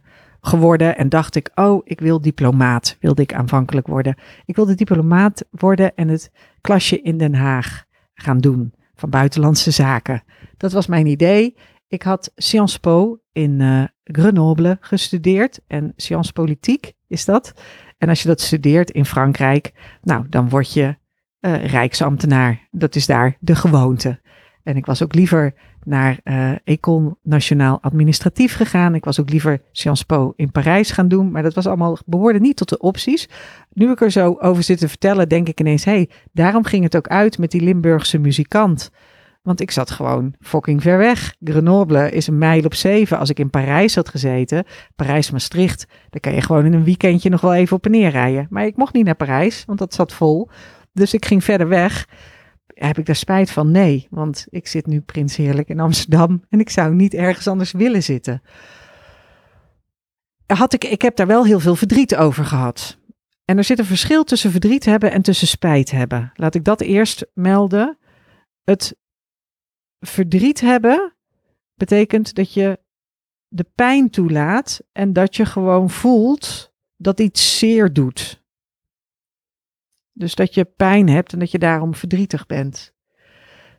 geworden 0.46 0.96
en 0.96 1.08
dacht 1.08 1.34
ik, 1.34 1.50
oh, 1.54 1.81
ik 1.84 2.00
wil 2.00 2.20
diplomaat, 2.20 2.96
wilde 3.00 3.22
ik 3.22 3.34
aanvankelijk 3.34 3.87
worden. 3.87 4.16
Ik 4.44 4.56
wilde 4.56 4.75
diplomaat 4.75 5.44
worden 5.50 5.94
en 5.94 6.08
het 6.08 6.32
klasje 6.60 7.00
in 7.00 7.19
Den 7.19 7.34
Haag 7.34 7.84
gaan 8.14 8.38
doen 8.38 8.75
van 8.94 9.10
buitenlandse 9.10 9.70
zaken. 9.70 10.22
Dat 10.56 10.72
was 10.72 10.87
mijn 10.87 11.06
idee. 11.06 11.56
Ik 11.88 12.02
had 12.02 12.32
Sciences 12.37 12.78
Po 12.78 13.20
in 13.32 13.60
uh, 13.60 13.84
Grenoble 14.04 14.76
gestudeerd 14.81 15.60
en 15.66 15.93
Sciences 15.96 16.32
Politiek 16.32 16.92
is 17.06 17.25
dat. 17.25 17.52
En 17.99 18.08
als 18.08 18.22
je 18.22 18.28
dat 18.28 18.40
studeert 18.40 18.90
in 18.90 19.04
Frankrijk, 19.04 19.72
nou, 20.02 20.26
dan 20.28 20.49
word 20.49 20.72
je 20.72 20.96
uh, 21.40 21.64
rijksambtenaar. 21.64 22.69
Dat 22.70 22.94
is 22.94 23.06
daar 23.06 23.37
de 23.40 23.54
gewoonte. 23.54 24.20
En 24.62 24.76
ik 24.76 24.87
was 24.87 25.02
ook 25.02 25.14
liever 25.14 25.54
naar 25.86 26.18
uh, 26.24 26.50
École 26.64 27.16
Nationaal 27.22 27.78
Administratief 27.80 28.54
gegaan. 28.54 28.94
Ik 28.94 29.04
was 29.04 29.20
ook 29.20 29.30
liever 29.30 29.60
Sciences 29.72 30.06
Po 30.06 30.32
in 30.36 30.50
Parijs 30.50 30.90
gaan 30.90 31.08
doen. 31.08 31.30
Maar 31.30 31.42
dat 31.42 31.54
was 31.54 31.66
allemaal, 31.66 31.98
behoorde 32.06 32.40
niet 32.40 32.56
tot 32.56 32.68
de 32.68 32.78
opties. 32.78 33.28
Nu 33.72 33.90
ik 33.90 34.00
er 34.00 34.10
zo 34.10 34.36
over 34.38 34.62
zit 34.62 34.78
te 34.78 34.88
vertellen, 34.88 35.28
denk 35.28 35.48
ik 35.48 35.60
ineens, 35.60 35.84
hé, 35.84 35.92
hey, 35.92 36.10
daarom 36.32 36.64
ging 36.64 36.82
het 36.82 36.96
ook 36.96 37.08
uit 37.08 37.38
met 37.38 37.50
die 37.50 37.60
Limburgse 37.60 38.18
muzikant. 38.18 38.90
Want 39.42 39.60
ik 39.60 39.70
zat 39.70 39.90
gewoon 39.90 40.34
fucking 40.40 40.82
ver 40.82 40.98
weg. 40.98 41.34
Grenoble 41.44 42.10
is 42.10 42.26
een 42.26 42.38
mijl 42.38 42.64
op 42.64 42.74
zeven. 42.74 43.18
Als 43.18 43.30
ik 43.30 43.38
in 43.38 43.50
Parijs 43.50 43.94
had 43.94 44.08
gezeten, 44.08 44.64
Parijs-Maastricht, 44.96 45.86
dan 46.10 46.20
kan 46.20 46.34
je 46.34 46.40
gewoon 46.40 46.64
in 46.64 46.72
een 46.72 46.84
weekendje 46.84 47.30
nog 47.30 47.40
wel 47.40 47.54
even 47.54 47.76
op 47.76 47.84
en 47.84 47.90
neer 47.90 48.10
rijden. 48.10 48.46
Maar 48.50 48.66
ik 48.66 48.76
mocht 48.76 48.94
niet 48.94 49.04
naar 49.04 49.14
Parijs, 49.14 49.64
want 49.66 49.78
dat 49.78 49.94
zat 49.94 50.12
vol. 50.12 50.48
Dus 50.92 51.14
ik 51.14 51.24
ging 51.24 51.44
verder 51.44 51.68
weg. 51.68 52.06
Heb 52.78 52.99
ik 52.99 53.06
daar 53.06 53.17
spijt 53.17 53.50
van? 53.50 53.70
Nee, 53.70 54.06
want 54.11 54.46
ik 54.50 54.67
zit 54.67 54.87
nu 54.87 55.00
prins 55.00 55.37
heerlijk 55.37 55.69
in 55.69 55.81
Amsterdam 55.81 56.44
en 56.49 56.61
ik 56.61 56.70
zou 56.70 56.94
niet 56.94 57.14
ergens 57.14 57.46
anders 57.46 57.73
willen 57.73 58.02
zitten. 58.02 58.43
Had 60.46 60.73
ik, 60.73 60.84
ik 60.84 61.02
heb 61.02 61.17
daar 61.17 61.26
wel 61.26 61.44
heel 61.44 61.61
veel 61.61 61.76
verdriet 61.76 62.17
over 62.17 62.44
gehad. 62.44 62.99
En 63.44 63.56
er 63.56 63.64
zit 63.64 63.78
een 63.78 63.84
verschil 63.84 64.25
tussen 64.25 64.50
verdriet 64.50 64.84
hebben 64.84 65.12
en 65.12 65.23
tussen 65.23 65.46
spijt 65.46 65.90
hebben. 65.90 66.32
Laat 66.34 66.55
ik 66.55 66.64
dat 66.64 66.81
eerst 66.81 67.26
melden. 67.34 67.99
Het 68.64 68.96
verdriet 70.00 70.61
hebben 70.61 71.14
betekent 71.75 72.34
dat 72.34 72.52
je 72.52 72.78
de 73.49 73.67
pijn 73.75 74.11
toelaat 74.11 74.81
en 74.93 75.12
dat 75.12 75.37
je 75.37 75.44
gewoon 75.44 75.90
voelt 75.90 76.73
dat 76.96 77.20
iets 77.20 77.58
zeer 77.58 77.93
doet. 77.93 78.44
Dus 80.18 80.34
dat 80.34 80.54
je 80.54 80.64
pijn 80.64 81.08
hebt 81.08 81.32
en 81.32 81.38
dat 81.38 81.50
je 81.50 81.58
daarom 81.58 81.94
verdrietig 81.94 82.46
bent. 82.46 82.94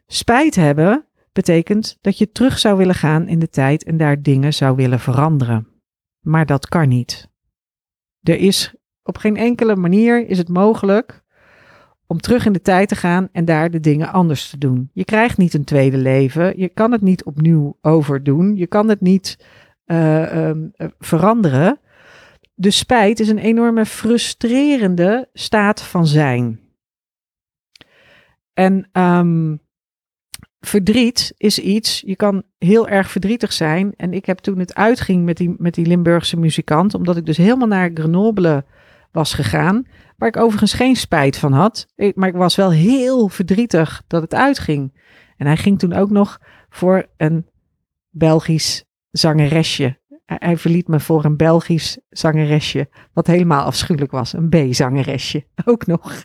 Spijt 0.08 0.56
hebben 0.56 1.06
betekent 1.32 1.98
dat 2.02 2.18
je 2.18 2.32
terug 2.32 2.60
zou 2.60 2.78
willen 2.78 2.96
gaan 2.96 3.28
in 3.28 3.40
de 3.40 3.50
tijd 3.50 3.84
en 3.84 3.98
daar 3.98 4.22
dingen 4.22 4.54
zou 4.54 4.76
willen 4.76 5.00
veranderen. 5.00 5.68
Maar 6.20 6.46
dat 6.46 6.68
kan 6.68 6.88
niet. 6.88 7.30
Er 8.22 8.38
is 8.38 8.76
op 9.04 9.18
geen 9.18 9.38
enkele 9.38 9.76
manier 9.76 10.28
is 10.28 10.38
het 10.38 10.50
mogelijk 10.50 11.24
om 12.08 12.20
terug 12.20 12.46
in 12.46 12.54
de 12.54 12.62
tijd 12.62 12.90
te 12.90 12.96
gaan 12.96 13.30
en 13.32 13.46
daar 13.46 13.70
de 13.70 13.80
dingen 13.80 14.12
anders 14.12 14.50
te 14.50 14.58
doen. 14.58 14.90
Je 14.94 15.06
krijgt 15.06 15.38
niet 15.38 15.54
een 15.54 15.64
tweede 15.64 15.98
leven. 15.98 16.60
Je 16.60 16.70
kan 16.70 16.92
het 16.92 17.02
niet 17.02 17.24
opnieuw 17.24 17.78
overdoen. 17.82 18.56
Je 18.56 18.68
kan 18.68 18.90
het 18.90 19.02
niet 19.02 19.46
uh, 19.86 20.48
um, 20.48 20.72
veranderen. 21.00 21.80
De 22.60 22.72
spijt 22.72 23.20
is 23.20 23.30
een 23.30 23.38
enorme 23.38 23.86
frustrerende 23.86 25.30
staat 25.34 25.82
van 25.82 26.08
zijn. 26.08 26.60
En 28.54 28.90
um, 28.92 29.62
verdriet 30.60 31.34
is 31.38 31.60
iets, 31.60 32.04
je 32.06 32.16
kan 32.16 32.44
heel 32.58 32.88
erg 32.88 33.12
verdrietig 33.12 33.54
zijn. 33.54 33.94
En 33.96 34.14
ik 34.14 34.26
heb 34.26 34.38
toen 34.38 34.60
het 34.60 34.76
uitging 34.76 35.26
met 35.26 35.38
die, 35.38 35.56
met 35.58 35.74
die 35.74 35.86
Limburgse 35.86 36.38
muzikant, 36.38 36.94
omdat 36.94 37.18
ik 37.18 37.26
dus 37.26 37.38
helemaal 37.38 37.68
naar 37.68 37.92
Grenoble 37.94 38.66
was 39.12 39.34
gegaan, 39.34 39.88
waar 40.16 40.30
ik 40.30 40.38
overigens 40.38 40.74
geen 40.74 40.96
spijt 40.96 41.38
van 41.38 41.54
had. 41.54 41.88
maar 42.14 42.30
ik 42.30 42.36
was 42.36 42.56
wel 42.56 42.72
heel 42.72 43.28
verdrietig 43.28 44.04
dat 44.08 44.22
het 44.22 44.34
uitging. 44.34 45.02
En 45.38 45.46
hij 45.46 45.58
ging 45.58 45.80
toen 45.80 45.94
ook 45.94 46.10
nog 46.10 46.40
voor 46.70 47.08
een 47.18 47.48
Belgisch 48.10 48.84
zangeresje. 49.12 50.00
Hij, 50.36 50.58
verliet 50.58 50.88
me 50.88 51.00
voor 51.00 51.26
een 51.26 51.38
Belgisch 51.38 52.00
zangeresje, 52.10 52.90
wat 53.14 53.28
helemaal 53.28 53.64
afschuwelijk 53.64 54.12
was. 54.12 54.34
Een 54.34 54.50
B-zangeresje, 54.50 55.46
ook 55.66 55.86
nog. 55.86 56.24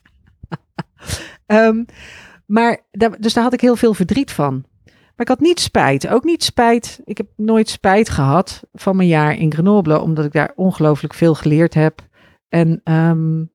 um, 1.47 1.85
maar, 2.57 2.81
dus 3.19 3.35
daar 3.35 3.45
had 3.45 3.53
ik 3.53 3.61
heel 3.61 3.77
veel 3.77 3.95
verdriet 3.95 4.33
van. 4.33 4.65
Maar 4.87 5.27
ik 5.27 5.29
had 5.29 5.41
niet 5.41 5.61
spijt. 5.61 6.09
Ook 6.09 6.25
niet 6.25 6.45
spijt. 6.45 7.01
Ik 7.05 7.17
heb 7.17 7.27
nooit 7.37 7.69
spijt 7.69 8.09
gehad 8.09 8.63
van 8.73 8.97
mijn 8.97 9.09
jaar 9.09 9.37
in 9.37 9.53
Grenoble, 9.53 10.01
omdat 10.01 10.25
ik 10.25 10.33
daar 10.33 10.53
ongelooflijk 10.55 11.15
veel 11.15 11.35
geleerd 11.35 11.75
heb. 11.75 12.01
En 12.49 12.81
um, 12.85 13.53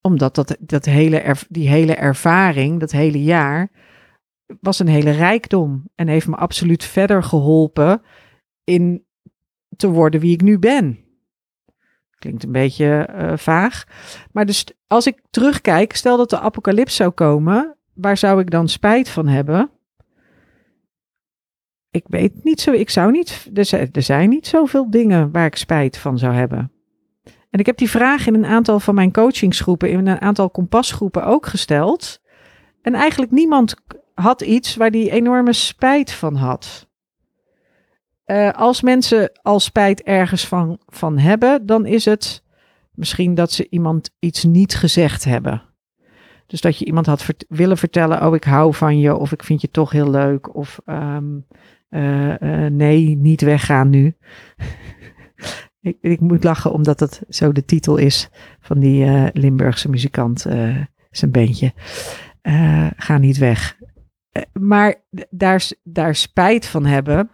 omdat 0.00 0.34
dat, 0.34 0.56
dat 0.60 0.84
hele 0.84 1.36
die 1.48 1.68
hele 1.68 1.94
ervaring, 1.94 2.80
dat 2.80 2.90
hele 2.90 3.22
jaar, 3.22 3.70
was 4.60 4.78
een 4.78 4.88
hele 4.88 5.10
rijkdom. 5.10 5.90
En 5.94 6.08
heeft 6.08 6.28
me 6.28 6.36
absoluut 6.36 6.84
verder 6.84 7.22
geholpen 7.22 8.02
in 8.64 9.03
te 9.76 9.88
worden 9.88 10.20
wie 10.20 10.32
ik 10.32 10.42
nu 10.42 10.58
ben. 10.58 10.98
Klinkt 12.18 12.44
een 12.44 12.52
beetje 12.52 13.08
uh, 13.10 13.32
vaag. 13.36 13.84
Maar 14.32 14.46
dus 14.46 14.66
als 14.86 15.06
ik 15.06 15.20
terugkijk, 15.30 15.96
stel 15.96 16.16
dat 16.16 16.30
de 16.30 16.40
apocalyps 16.40 16.96
zou 16.96 17.10
komen, 17.10 17.76
waar 17.94 18.16
zou 18.16 18.40
ik 18.40 18.50
dan 18.50 18.68
spijt 18.68 19.08
van 19.08 19.28
hebben? 19.28 19.70
ik 21.94 22.04
weet 22.06 22.44
niet 22.44 22.60
zo, 22.60 22.72
ik 22.72 22.90
zou 22.90 23.10
niet, 23.10 23.50
er 23.54 23.64
zijn, 23.64 23.88
er 23.92 24.02
zijn 24.02 24.28
niet 24.28 24.46
zoveel 24.46 24.90
dingen 24.90 25.30
waar 25.32 25.46
ik 25.46 25.56
spijt 25.56 25.98
van 25.98 26.18
zou 26.18 26.34
hebben. 26.34 26.72
En 27.24 27.60
ik 27.60 27.66
heb 27.66 27.76
die 27.76 27.90
vraag 27.90 28.26
in 28.26 28.34
een 28.34 28.46
aantal 28.46 28.80
van 28.80 28.94
mijn 28.94 29.12
coachingsgroepen, 29.12 29.90
in 29.90 30.06
een 30.06 30.20
aantal 30.20 30.50
kompasgroepen 30.50 31.24
ook 31.24 31.46
gesteld. 31.46 32.20
En 32.82 32.94
eigenlijk 32.94 33.32
niemand 33.32 33.74
had 34.14 34.42
iets 34.42 34.76
waar 34.76 34.90
die 34.90 35.10
enorme 35.10 35.52
spijt 35.52 36.12
van 36.12 36.34
had. 36.34 36.88
Uh, 38.26 38.50
als 38.50 38.82
mensen 38.82 39.30
al 39.42 39.60
spijt 39.60 40.02
ergens 40.02 40.48
van, 40.48 40.78
van 40.86 41.18
hebben, 41.18 41.66
dan 41.66 41.86
is 41.86 42.04
het 42.04 42.42
misschien 42.94 43.34
dat 43.34 43.52
ze 43.52 43.66
iemand 43.70 44.10
iets 44.18 44.44
niet 44.44 44.74
gezegd 44.74 45.24
hebben. 45.24 45.62
Dus 46.46 46.60
dat 46.60 46.78
je 46.78 46.84
iemand 46.84 47.06
had 47.06 47.26
willen 47.48 47.76
vertellen, 47.76 48.26
oh 48.26 48.34
ik 48.34 48.44
hou 48.44 48.74
van 48.74 48.98
je, 48.98 49.16
of 49.16 49.32
ik 49.32 49.42
vind 49.42 49.60
je 49.60 49.70
toch 49.70 49.90
heel 49.90 50.10
leuk, 50.10 50.54
of 50.54 50.80
um, 50.86 51.46
uh, 51.90 52.28
uh, 52.28 52.66
nee, 52.70 53.16
niet 53.16 53.40
weggaan 53.40 53.90
nu. 53.90 54.16
ik, 55.80 55.96
ik, 56.00 56.20
moet 56.20 56.44
lachen 56.44 56.72
omdat 56.72 57.00
het 57.00 57.22
zo 57.28 57.52
de 57.52 57.64
titel 57.64 57.96
is 57.96 58.28
van 58.60 58.78
die 58.78 59.30
Limburgse 59.32 59.90
muzikant, 59.90 60.40
zijn 61.10 61.30
bandje. 61.30 61.72
ga 62.96 63.18
niet 63.18 63.38
weg. 63.38 63.78
maar 64.52 64.94
daar, 65.30 65.70
daar 65.82 66.14
spijt 66.14 66.66
van 66.66 66.86
hebben. 66.86 67.30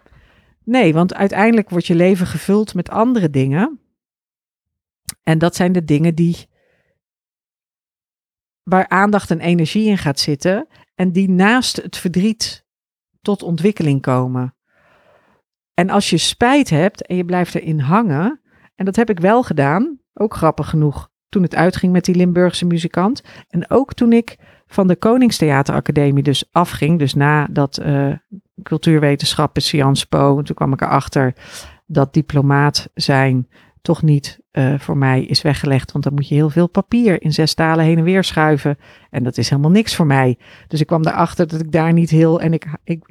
Nee, 0.63 0.93
want 0.93 1.13
uiteindelijk 1.13 1.69
wordt 1.69 1.87
je 1.87 1.95
leven 1.95 2.27
gevuld 2.27 2.73
met 2.73 2.89
andere 2.89 3.29
dingen. 3.29 3.79
En 5.23 5.37
dat 5.37 5.55
zijn 5.55 5.71
de 5.71 5.83
dingen 5.83 6.15
die 6.15 6.49
waar 8.63 8.87
aandacht 8.87 9.31
en 9.31 9.39
energie 9.39 9.87
in 9.87 9.97
gaat 9.97 10.19
zitten 10.19 10.67
en 10.95 11.11
die 11.11 11.29
naast 11.29 11.75
het 11.75 11.97
verdriet 11.97 12.65
tot 13.21 13.43
ontwikkeling 13.43 14.01
komen. 14.01 14.55
En 15.73 15.89
als 15.89 16.09
je 16.09 16.17
spijt 16.17 16.69
hebt 16.69 17.05
en 17.05 17.15
je 17.15 17.25
blijft 17.25 17.55
erin 17.55 17.79
hangen, 17.79 18.41
en 18.75 18.85
dat 18.85 18.95
heb 18.95 19.09
ik 19.09 19.19
wel 19.19 19.43
gedaan, 19.43 19.99
ook 20.13 20.33
grappig 20.33 20.69
genoeg, 20.69 21.09
toen 21.29 21.43
het 21.43 21.55
uitging 21.55 21.91
met 21.91 22.05
die 22.05 22.15
Limburgse 22.15 22.65
muzikant. 22.65 23.23
En 23.47 23.69
ook 23.69 23.93
toen 23.93 24.13
ik 24.13 24.37
van 24.67 24.87
de 24.87 24.95
Koningstheateracademie 24.95 26.23
dus 26.23 26.45
afging, 26.51 26.99
dus 26.99 27.13
na 27.13 27.47
dat 27.51 27.79
uh, 27.79 28.15
cultuurwetenschappen, 28.63 29.61
Sciences 29.61 30.05
Po, 30.05 30.41
toen 30.41 30.55
kwam 30.55 30.73
ik 30.73 30.81
erachter 30.81 31.33
dat 31.85 32.13
diplomaat 32.13 32.89
zijn 32.93 33.47
toch 33.81 34.01
niet 34.01 34.39
uh, 34.51 34.79
voor 34.79 34.97
mij 34.97 35.23
is 35.23 35.41
weggelegd. 35.41 35.91
Want 35.91 36.03
dan 36.03 36.13
moet 36.13 36.27
je 36.27 36.35
heel 36.35 36.49
veel 36.49 36.69
papier 36.69 37.21
in 37.21 37.33
zes 37.33 37.53
talen 37.53 37.85
heen 37.85 37.97
en 37.97 38.03
weer 38.03 38.23
schuiven. 38.23 38.77
En 39.09 39.23
dat 39.23 39.37
is 39.37 39.49
helemaal 39.49 39.71
niks 39.71 39.95
voor 39.95 40.05
mij. 40.05 40.37
Dus 40.67 40.79
ik 40.79 40.87
kwam 40.87 41.05
erachter 41.05 41.47
dat 41.47 41.59
ik 41.59 41.71
daar 41.71 41.93
niet 41.93 42.09
heel. 42.09 42.41
En 42.41 42.53
ik, 42.53 42.65
ik, 42.83 43.03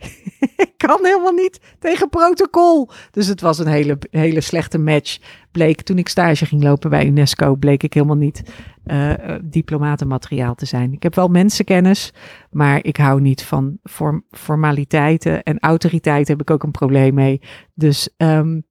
kan 0.77 0.99
helemaal 1.03 1.33
niet 1.33 1.61
tegen 1.79 2.09
protocol. 2.09 2.91
Dus 3.11 3.27
het 3.27 3.41
was 3.41 3.59
een 3.59 3.67
hele, 3.67 3.99
hele 4.11 4.41
slechte 4.41 4.79
match. 4.79 5.19
Bleek 5.51 5.83
toen 5.83 5.99
ik 5.99 6.09
stage 6.09 6.47
ging 6.47 6.63
lopen 6.63 6.91
bij 6.91 7.07
UNESCO, 7.07 7.55
bleek 7.55 7.83
ik 7.83 7.95
helemaal 7.95 8.17
niet 8.17 8.43
uh, 8.87 9.15
diplomatenmateriaal 9.43 10.55
te 10.55 10.67
zijn. 10.67 10.93
Ik 10.93 11.03
heb 11.03 11.15
wel 11.15 11.29
mensenkennis, 11.29 12.13
maar 12.51 12.85
ik 12.85 12.97
hou 12.97 13.21
niet 13.21 13.45
van 13.45 13.79
form, 13.83 14.25
formaliteiten. 14.31 15.43
En 15.43 15.59
autoriteit 15.59 16.29
heb 16.29 16.41
ik 16.41 16.51
ook 16.51 16.63
een 16.63 16.71
probleem 16.71 17.15
mee. 17.15 17.41
Dus 17.75 18.09
um, 18.17 18.65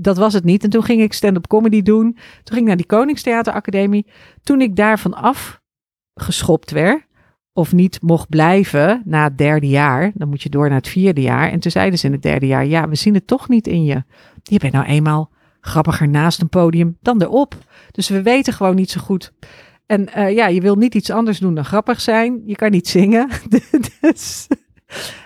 dat 0.00 0.16
was 0.16 0.32
het 0.32 0.44
niet. 0.44 0.64
En 0.64 0.70
toen 0.70 0.82
ging 0.82 1.02
ik 1.02 1.12
stand-up 1.12 1.46
comedy 1.46 1.82
doen. 1.82 2.12
Toen 2.12 2.44
ging 2.44 2.60
ik 2.60 2.66
naar 2.66 2.76
die 2.76 2.86
Koningstheateracademie. 2.86 4.06
Toen 4.42 4.60
ik 4.60 4.76
daarvan 4.76 5.14
afgeschopt 5.14 6.70
werd, 6.70 7.06
of 7.52 7.72
niet 7.72 8.02
mocht 8.02 8.28
blijven 8.28 9.02
na 9.04 9.24
het 9.24 9.38
derde 9.38 9.68
jaar, 9.68 10.10
dan 10.14 10.28
moet 10.28 10.42
je 10.42 10.48
door 10.48 10.68
naar 10.68 10.78
het 10.78 10.88
vierde 10.88 11.20
jaar. 11.20 11.50
En 11.50 11.60
toen 11.60 11.70
zeiden 11.70 11.98
ze 11.98 12.06
in 12.06 12.12
het 12.12 12.22
derde 12.22 12.46
jaar, 12.46 12.66
ja, 12.66 12.88
we 12.88 12.94
zien 12.94 13.14
het 13.14 13.26
toch 13.26 13.48
niet 13.48 13.66
in 13.66 13.84
je. 13.84 14.04
Je 14.42 14.58
bent 14.58 14.72
nou 14.72 14.86
eenmaal 14.86 15.30
grappiger 15.60 16.08
naast 16.08 16.40
een 16.40 16.48
podium 16.48 16.96
dan 17.00 17.22
erop. 17.22 17.54
Dus 17.90 18.08
we 18.08 18.22
weten 18.22 18.52
gewoon 18.52 18.74
niet 18.74 18.90
zo 18.90 19.00
goed. 19.00 19.32
En 19.86 20.08
uh, 20.16 20.34
ja, 20.34 20.46
je 20.46 20.60
wil 20.60 20.76
niet 20.76 20.94
iets 20.94 21.10
anders 21.10 21.38
doen 21.38 21.54
dan 21.54 21.64
grappig 21.64 22.00
zijn. 22.00 22.42
Je 22.46 22.56
kan 22.56 22.70
niet 22.70 22.88
zingen. 22.88 23.28
dus 24.00 24.46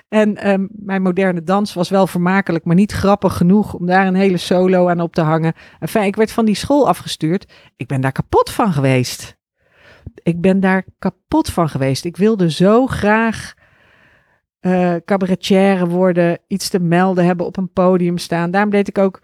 en 0.08 0.50
um, 0.50 0.68
mijn 0.72 1.02
moderne 1.02 1.42
dans 1.42 1.74
was 1.74 1.88
wel 1.88 2.06
vermakelijk, 2.06 2.64
maar 2.64 2.74
niet 2.74 2.92
grappig 2.92 3.36
genoeg 3.36 3.74
om 3.74 3.86
daar 3.86 4.06
een 4.06 4.14
hele 4.14 4.36
solo 4.36 4.88
aan 4.88 5.00
op 5.00 5.14
te 5.14 5.20
hangen. 5.20 5.52
Enfin, 5.80 6.02
ik 6.02 6.16
werd 6.16 6.32
van 6.32 6.44
die 6.44 6.54
school 6.54 6.88
afgestuurd. 6.88 7.52
Ik 7.76 7.86
ben 7.86 8.00
daar 8.00 8.12
kapot 8.12 8.50
van 8.50 8.72
geweest. 8.72 9.36
Ik 10.22 10.40
ben 10.40 10.60
daar 10.60 10.84
kapot 10.98 11.50
van 11.50 11.68
geweest. 11.68 12.04
Ik 12.04 12.16
wilde 12.16 12.50
zo 12.50 12.86
graag 12.86 13.54
uh, 14.60 15.82
worden, 15.86 16.38
iets 16.46 16.68
te 16.68 16.78
melden 16.80 17.24
hebben, 17.24 17.46
op 17.46 17.56
een 17.56 17.72
podium 17.72 18.18
staan. 18.18 18.50
Daarom 18.50 18.70
deed 18.70 18.88
ik 18.88 18.98
ook, 18.98 19.22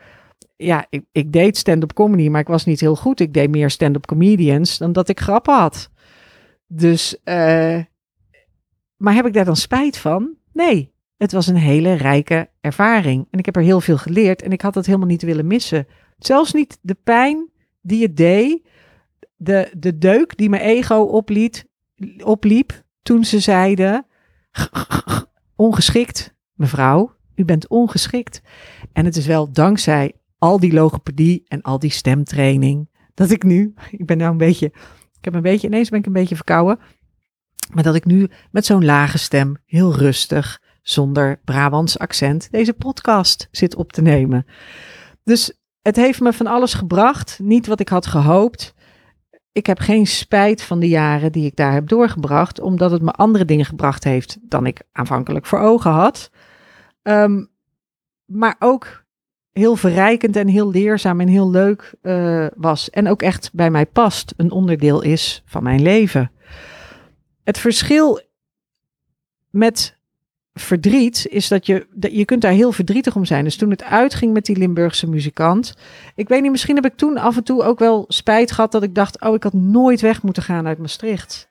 ja, 0.56 0.86
ik, 0.88 1.04
ik 1.12 1.32
deed 1.32 1.56
stand-up 1.56 1.92
comedy, 1.92 2.28
maar 2.28 2.40
ik 2.40 2.46
was 2.46 2.64
niet 2.64 2.80
heel 2.80 2.96
goed. 2.96 3.20
Ik 3.20 3.32
deed 3.34 3.50
meer 3.50 3.70
stand-up 3.70 4.06
comedians 4.06 4.78
dan 4.78 4.92
dat 4.92 5.08
ik 5.08 5.20
grappen 5.20 5.54
had. 5.54 5.90
Dus, 6.66 7.16
uh, 7.24 7.78
maar 9.00 9.14
heb 9.14 9.26
ik 9.26 9.32
daar 9.32 9.44
dan 9.44 9.56
spijt 9.56 9.96
van? 9.96 10.34
Nee, 10.52 10.92
het 11.16 11.32
was 11.32 11.46
een 11.46 11.56
hele 11.56 11.92
rijke 11.92 12.50
ervaring. 12.60 13.26
En 13.30 13.38
ik 13.38 13.44
heb 13.44 13.56
er 13.56 13.62
heel 13.62 13.80
veel 13.80 13.98
geleerd 13.98 14.42
en 14.42 14.52
ik 14.52 14.60
had 14.60 14.74
het 14.74 14.86
helemaal 14.86 15.06
niet 15.06 15.22
willen 15.22 15.46
missen. 15.46 15.86
Zelfs 16.18 16.52
niet 16.52 16.78
de 16.82 16.94
pijn 16.94 17.50
die 17.80 18.02
het 18.02 18.16
deed, 18.16 18.68
de, 19.36 19.72
de 19.76 19.98
deuk 19.98 20.36
die 20.36 20.48
mijn 20.48 20.62
ego 20.62 20.96
opliet, 20.96 21.66
opliep 22.24 22.82
toen 23.02 23.24
ze 23.24 23.38
zeiden: 23.38 24.06
ongeschikt, 25.56 26.34
mevrouw, 26.54 27.14
u 27.34 27.44
bent 27.44 27.68
ongeschikt. 27.68 28.42
En 28.92 29.04
het 29.04 29.16
is 29.16 29.26
wel 29.26 29.52
dankzij 29.52 30.12
al 30.38 30.60
die 30.60 30.72
logopedie 30.72 31.44
en 31.48 31.62
al 31.62 31.78
die 31.78 31.90
stemtraining 31.90 32.88
dat 33.14 33.30
ik 33.30 33.42
nu, 33.42 33.74
ik 33.98 34.06
ben 34.06 34.16
nou 34.16 34.30
een 34.30 34.36
beetje, 34.36 34.66
ik 35.18 35.24
heb 35.24 35.34
een 35.34 35.42
beetje, 35.42 35.66
ineens 35.66 35.88
ben 35.88 35.98
ik 35.98 36.06
een 36.06 36.12
beetje 36.12 36.36
verkouden 36.36 36.78
maar 37.72 37.82
dat 37.82 37.94
ik 37.94 38.04
nu 38.04 38.30
met 38.50 38.66
zo'n 38.66 38.84
lage 38.84 39.18
stem, 39.18 39.56
heel 39.66 39.94
rustig, 39.94 40.60
zonder 40.82 41.40
Brabants 41.44 41.98
accent, 41.98 42.48
deze 42.50 42.72
podcast 42.72 43.48
zit 43.50 43.74
op 43.74 43.92
te 43.92 44.02
nemen. 44.02 44.46
Dus 45.24 45.58
het 45.82 45.96
heeft 45.96 46.20
me 46.20 46.32
van 46.32 46.46
alles 46.46 46.74
gebracht. 46.74 47.38
Niet 47.42 47.66
wat 47.66 47.80
ik 47.80 47.88
had 47.88 48.06
gehoopt. 48.06 48.74
Ik 49.52 49.66
heb 49.66 49.78
geen 49.78 50.06
spijt 50.06 50.62
van 50.62 50.80
de 50.80 50.88
jaren 50.88 51.32
die 51.32 51.46
ik 51.46 51.56
daar 51.56 51.72
heb 51.72 51.88
doorgebracht, 51.88 52.60
omdat 52.60 52.90
het 52.90 53.02
me 53.02 53.10
andere 53.10 53.44
dingen 53.44 53.64
gebracht 53.64 54.04
heeft 54.04 54.38
dan 54.40 54.66
ik 54.66 54.82
aanvankelijk 54.92 55.46
voor 55.46 55.58
ogen 55.58 55.90
had. 55.90 56.30
Um, 57.02 57.50
maar 58.24 58.56
ook 58.58 59.04
heel 59.52 59.76
verrijkend 59.76 60.36
en 60.36 60.48
heel 60.48 60.70
leerzaam 60.70 61.20
en 61.20 61.28
heel 61.28 61.50
leuk 61.50 61.94
uh, 62.02 62.46
was. 62.56 62.90
En 62.90 63.08
ook 63.08 63.22
echt 63.22 63.50
bij 63.52 63.70
mij 63.70 63.86
past, 63.86 64.34
een 64.36 64.50
onderdeel 64.50 65.02
is 65.02 65.42
van 65.46 65.62
mijn 65.62 65.82
leven. 65.82 66.30
Het 67.50 67.58
verschil 67.58 68.20
met 69.50 69.96
verdriet 70.54 71.26
is 71.30 71.48
dat 71.48 71.66
je, 71.66 71.86
dat 71.94 72.12
je 72.12 72.24
kunt 72.24 72.42
daar 72.42 72.52
heel 72.52 72.72
verdrietig 72.72 73.16
om 73.16 73.24
zijn. 73.24 73.44
Dus 73.44 73.56
toen 73.56 73.70
het 73.70 73.82
uitging 73.82 74.32
met 74.32 74.44
die 74.44 74.56
Limburgse 74.56 75.08
muzikant, 75.08 75.74
ik 76.14 76.28
weet 76.28 76.42
niet, 76.42 76.50
misschien 76.50 76.74
heb 76.74 76.84
ik 76.84 76.96
toen 76.96 77.16
af 77.16 77.36
en 77.36 77.44
toe 77.44 77.62
ook 77.62 77.78
wel 77.78 78.04
spijt 78.08 78.52
gehad 78.52 78.72
dat 78.72 78.82
ik 78.82 78.94
dacht, 78.94 79.20
oh, 79.20 79.34
ik 79.34 79.42
had 79.42 79.52
nooit 79.52 80.00
weg 80.00 80.22
moeten 80.22 80.42
gaan 80.42 80.66
uit 80.66 80.78
Maastricht. 80.78 81.48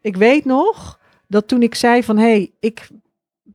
Ik 0.00 0.16
weet 0.16 0.44
nog 0.44 1.00
dat 1.28 1.48
toen 1.48 1.62
ik 1.62 1.74
zei 1.74 2.02
van, 2.02 2.16
hé, 2.18 2.30
hey, 2.30 2.52
ik 2.60 2.88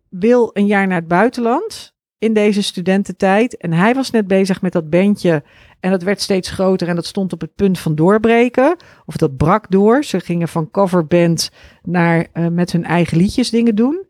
wil 0.10 0.50
een 0.54 0.66
jaar 0.66 0.88
naar 0.88 1.00
het 1.00 1.08
buitenland 1.08 1.94
in 2.18 2.34
deze 2.34 2.62
studententijd. 2.62 3.58
En 3.58 3.74
hij 3.74 3.94
was 3.94 4.12
net 4.12 4.28
bezig 4.28 4.62
met 4.62 4.72
dat 4.72 4.90
bandje 4.90 5.44
en 5.82 5.92
dat 5.92 6.04
werd 6.04 6.22
steeds 6.22 6.50
groter 6.50 6.88
en 6.88 6.96
dat 6.96 7.06
stond 7.06 7.34
op 7.34 7.42
het 7.42 7.56
punt 7.56 7.80
van 7.80 7.96
doorbreken. 7.96 8.76
Of 9.06 9.18
dat 9.18 9.38
brak 9.38 9.72
door. 9.72 10.04
Ze 10.04 10.20
gingen 10.20 10.48
van 10.48 10.72
coverband 10.72 11.52
naar 11.84 12.28
uh, 12.34 12.48
met 12.48 12.72
hun 12.72 12.84
eigen 12.86 13.18
liedjes 13.18 13.50
dingen 13.50 13.76
doen. 13.76 14.06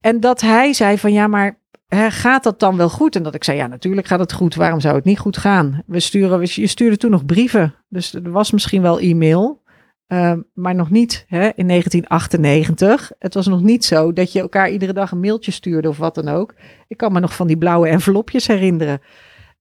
En 0.00 0.20
dat 0.20 0.40
hij 0.40 0.72
zei 0.72 0.98
van 0.98 1.12
ja, 1.12 1.26
maar 1.26 1.58
hè, 1.86 2.10
gaat 2.10 2.42
dat 2.42 2.60
dan 2.60 2.76
wel 2.76 2.88
goed? 2.88 3.16
En 3.16 3.22
dat 3.22 3.34
ik 3.34 3.44
zei 3.44 3.56
ja, 3.56 3.66
natuurlijk 3.66 4.06
gaat 4.06 4.18
het 4.18 4.32
goed. 4.32 4.54
Waarom 4.54 4.80
zou 4.80 4.94
het 4.94 5.04
niet 5.04 5.18
goed 5.18 5.36
gaan? 5.36 5.82
We 5.86 6.00
sturen, 6.00 6.40
je 6.42 6.66
stuurde 6.66 6.96
toen 6.96 7.10
nog 7.10 7.26
brieven. 7.26 7.74
Dus 7.88 8.14
er 8.14 8.30
was 8.30 8.50
misschien 8.50 8.82
wel 8.82 9.00
e-mail. 9.00 9.62
Uh, 10.08 10.32
maar 10.54 10.74
nog 10.74 10.90
niet 10.90 11.24
hè, 11.28 11.50
in 11.54 11.68
1998. 11.68 13.12
Het 13.18 13.34
was 13.34 13.46
nog 13.46 13.62
niet 13.62 13.84
zo 13.84 14.12
dat 14.12 14.32
je 14.32 14.40
elkaar 14.40 14.70
iedere 14.70 14.92
dag 14.92 15.10
een 15.10 15.20
mailtje 15.20 15.50
stuurde 15.50 15.88
of 15.88 15.96
wat 15.96 16.14
dan 16.14 16.28
ook. 16.28 16.54
Ik 16.88 16.96
kan 16.96 17.12
me 17.12 17.20
nog 17.20 17.34
van 17.34 17.46
die 17.46 17.58
blauwe 17.58 17.88
envelopjes 17.88 18.46
herinneren. 18.46 19.00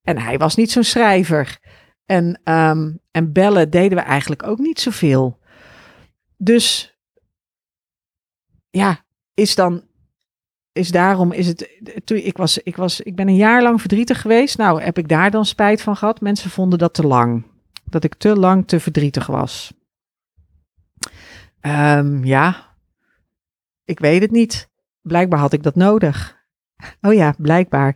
En 0.03 0.17
hij 0.19 0.38
was 0.38 0.55
niet 0.55 0.72
zo'n 0.72 0.83
schrijver. 0.83 1.60
En, 2.05 2.41
um, 2.43 3.00
en 3.12 3.31
bellen 3.31 3.69
deden 3.69 3.98
we 3.98 4.03
eigenlijk 4.03 4.48
ook 4.48 4.60
niet 4.60 4.79
zoveel. 4.79 5.39
Dus 6.38 6.98
ja, 8.69 9.05
is 9.33 9.55
dan. 9.55 9.83
Is 10.72 10.91
daarom 10.91 11.31
is 11.31 11.48
het. 11.48 11.79
Toen 12.03 12.17
ik 12.17 12.38
was, 12.38 12.57
ik 12.57 12.75
was. 12.75 13.01
Ik 13.01 13.15
ben 13.15 13.27
een 13.27 13.36
jaar 13.36 13.62
lang 13.62 13.79
verdrietig 13.79 14.22
geweest. 14.22 14.57
Nou, 14.57 14.81
heb 14.81 14.98
ik 14.98 15.07
daar 15.07 15.31
dan 15.31 15.45
spijt 15.45 15.81
van 15.81 15.95
gehad? 15.95 16.22
Mensen 16.22 16.50
vonden 16.50 16.79
dat 16.79 16.93
te 16.93 17.07
lang. 17.07 17.45
Dat 17.83 18.03
ik 18.03 18.15
te 18.15 18.36
lang 18.36 18.67
te 18.67 18.79
verdrietig 18.79 19.27
was. 19.27 19.74
Um, 21.62 22.25
ja, 22.25 22.75
ik 23.86 24.00
weet 24.00 24.22
het 24.22 24.31
niet. 24.31 24.69
Blijkbaar 25.01 25.39
had 25.39 25.53
ik 25.53 25.63
dat 25.63 25.75
nodig. 25.75 26.42
Oh 27.02 27.13
ja, 27.13 27.34
blijkbaar. 27.38 27.96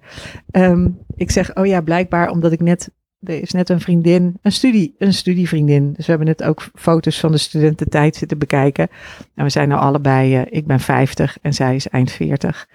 Ehm, 0.51 0.89
ik 1.15 1.31
zeg, 1.31 1.55
oh 1.55 1.65
ja, 1.65 1.81
blijkbaar, 1.81 2.29
omdat 2.29 2.51
ik 2.51 2.59
net, 2.59 2.91
er 3.19 3.41
is 3.41 3.51
net 3.51 3.69
een 3.69 3.79
vriendin, 3.79 4.37
een 4.41 4.51
studie, 4.51 4.95
een 4.97 5.13
studievriendin. 5.13 5.93
Dus 5.93 6.05
we 6.05 6.11
hebben 6.11 6.27
net 6.27 6.43
ook 6.43 6.69
foto's 6.73 7.19
van 7.19 7.31
de 7.31 7.37
studententijd 7.37 8.15
zitten 8.15 8.37
bekijken. 8.37 8.87
En 9.35 9.43
we 9.43 9.49
zijn 9.49 9.69
nou 9.69 9.81
allebei, 9.81 10.37
uh, 10.37 10.41
ik 10.49 10.67
ben 10.67 10.79
50 10.79 11.37
en 11.41 11.53
zij 11.53 11.75
is 11.75 11.87
eind 11.87 12.11
40. 12.11 12.67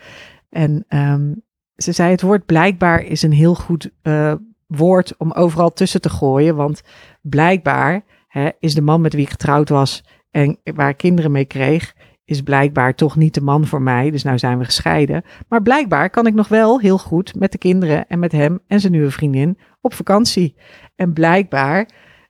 En 0.49 0.85
um, 0.89 1.43
ze 1.77 1.93
zei, 1.93 2.11
het 2.11 2.23
woord 2.23 2.47
blijkbaar 2.47 3.03
is 3.05 3.23
een 3.23 3.33
heel 3.33 3.55
goed 3.55 3.91
uh, 4.03 4.35
woord 4.67 5.17
om 5.17 5.33
overal 5.33 5.73
tussen 5.73 6.01
te 6.01 6.11
gooien. 6.11 6.57
Want 6.57 6.83
blijkbaar 7.21 8.05
hè, 8.29 8.51
is 8.59 8.75
de 8.75 8.83
man 8.83 9.01
met 9.01 9.13
wie 9.13 9.23
ik 9.25 9.31
getrouwd 9.31 9.69
was 9.69 10.05
en 10.31 10.59
waar 10.75 10.89
ik 10.89 10.97
kinderen 10.97 11.31
mee 11.31 11.45
kreeg, 11.45 11.95
is 12.25 12.43
blijkbaar 12.43 12.95
toch 12.95 13.17
niet 13.17 13.35
de 13.35 13.41
man 13.41 13.67
voor 13.67 13.83
mij. 13.83 14.11
Dus 14.11 14.23
nou 14.23 14.39
zijn 14.39 14.59
we 14.59 14.65
gescheiden. 14.65 15.25
Maar 15.49 15.63
blijkbaar 15.63 16.11
kan 16.11 16.27
ik 16.27 16.35
nog 16.35 16.49
wel 16.49 16.81
heel 16.81 16.99
goed 16.99 17.35
met 17.35 17.53
de 17.53 17.59
kinderen 17.59 18.07
en 18.09 18.19
met 18.19 18.33
hem 18.33 18.61
en 18.67 18.81
zijn 18.81 18.93
nieuwe 18.93 19.11
vriendin 19.11 19.59
op 19.81 19.95
vakantie. 19.95 20.57
En 20.95 21.13
blijkbaar, 21.13 21.89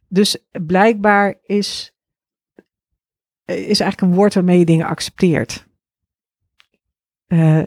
dus 0.09 0.47
blijkbaar 0.67 1.35
is, 1.43 1.97
is 3.45 3.81
eigenlijk 3.81 4.01
een 4.01 4.15
woord 4.15 4.35
waarmee 4.35 4.59
je 4.59 4.65
dingen 4.65 4.87
accepteert. 4.87 5.67
Uh, 7.29 7.63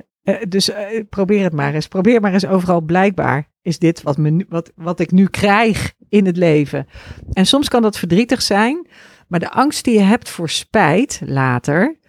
dus 0.47 0.69
uh, 0.69 1.03
probeer 1.09 1.43
het 1.43 1.53
maar 1.53 1.73
eens. 1.73 1.87
Probeer 1.87 2.21
maar 2.21 2.33
eens 2.33 2.45
overal 2.45 2.81
blijkbaar 2.81 3.53
is 3.61 3.79
dit 3.79 4.01
wat, 4.01 4.17
me, 4.17 4.45
wat, 4.49 4.71
wat 4.75 4.99
ik 4.99 5.11
nu 5.11 5.27
krijg 5.27 5.93
in 6.09 6.25
het 6.25 6.37
leven. 6.37 6.87
En 7.33 7.45
soms 7.45 7.69
kan 7.69 7.81
dat 7.81 7.97
verdrietig 7.97 8.41
zijn, 8.41 8.87
maar 9.27 9.39
de 9.39 9.51
angst 9.51 9.83
die 9.83 9.93
je 9.93 10.03
hebt 10.03 10.29
voor 10.29 10.49
spijt 10.49 11.21
later, 11.25 11.99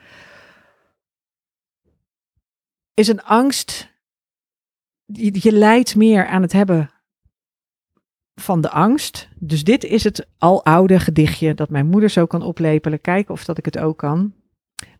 is 2.97 3.09
een 3.09 3.23
angst. 3.23 3.95
Je, 5.05 5.39
je 5.41 5.53
leidt 5.53 5.97
meer 5.97 6.27
aan 6.27 6.43
het 6.43 6.53
hebben 6.53 6.91
van 8.35 8.61
de 8.61 8.71
angst. 8.71 9.29
Dus 9.39 9.65
dit 9.65 9.85
is 9.85 10.05
het 10.05 10.27
aloude 10.39 11.01
gedichtje 11.01 11.55
dat 11.55 11.71
mijn 11.71 11.87
moeder 11.87 12.11
zo 12.11 12.27
kan 12.27 12.43
oplepelen. 12.43 13.01
Kijken 13.01 13.35
of 13.35 13.45
dat 13.45 13.59
ik 13.59 13.65
het 13.65 13.79
ook 13.79 13.99
kan. 13.99 14.35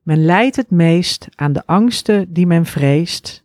Men 0.03 0.25
lijdt 0.25 0.57
het 0.57 0.71
meest 0.71 1.29
aan 1.35 1.53
de 1.53 1.67
angsten 1.67 2.33
die 2.33 2.47
men 2.47 2.67
vreest. 2.67 3.45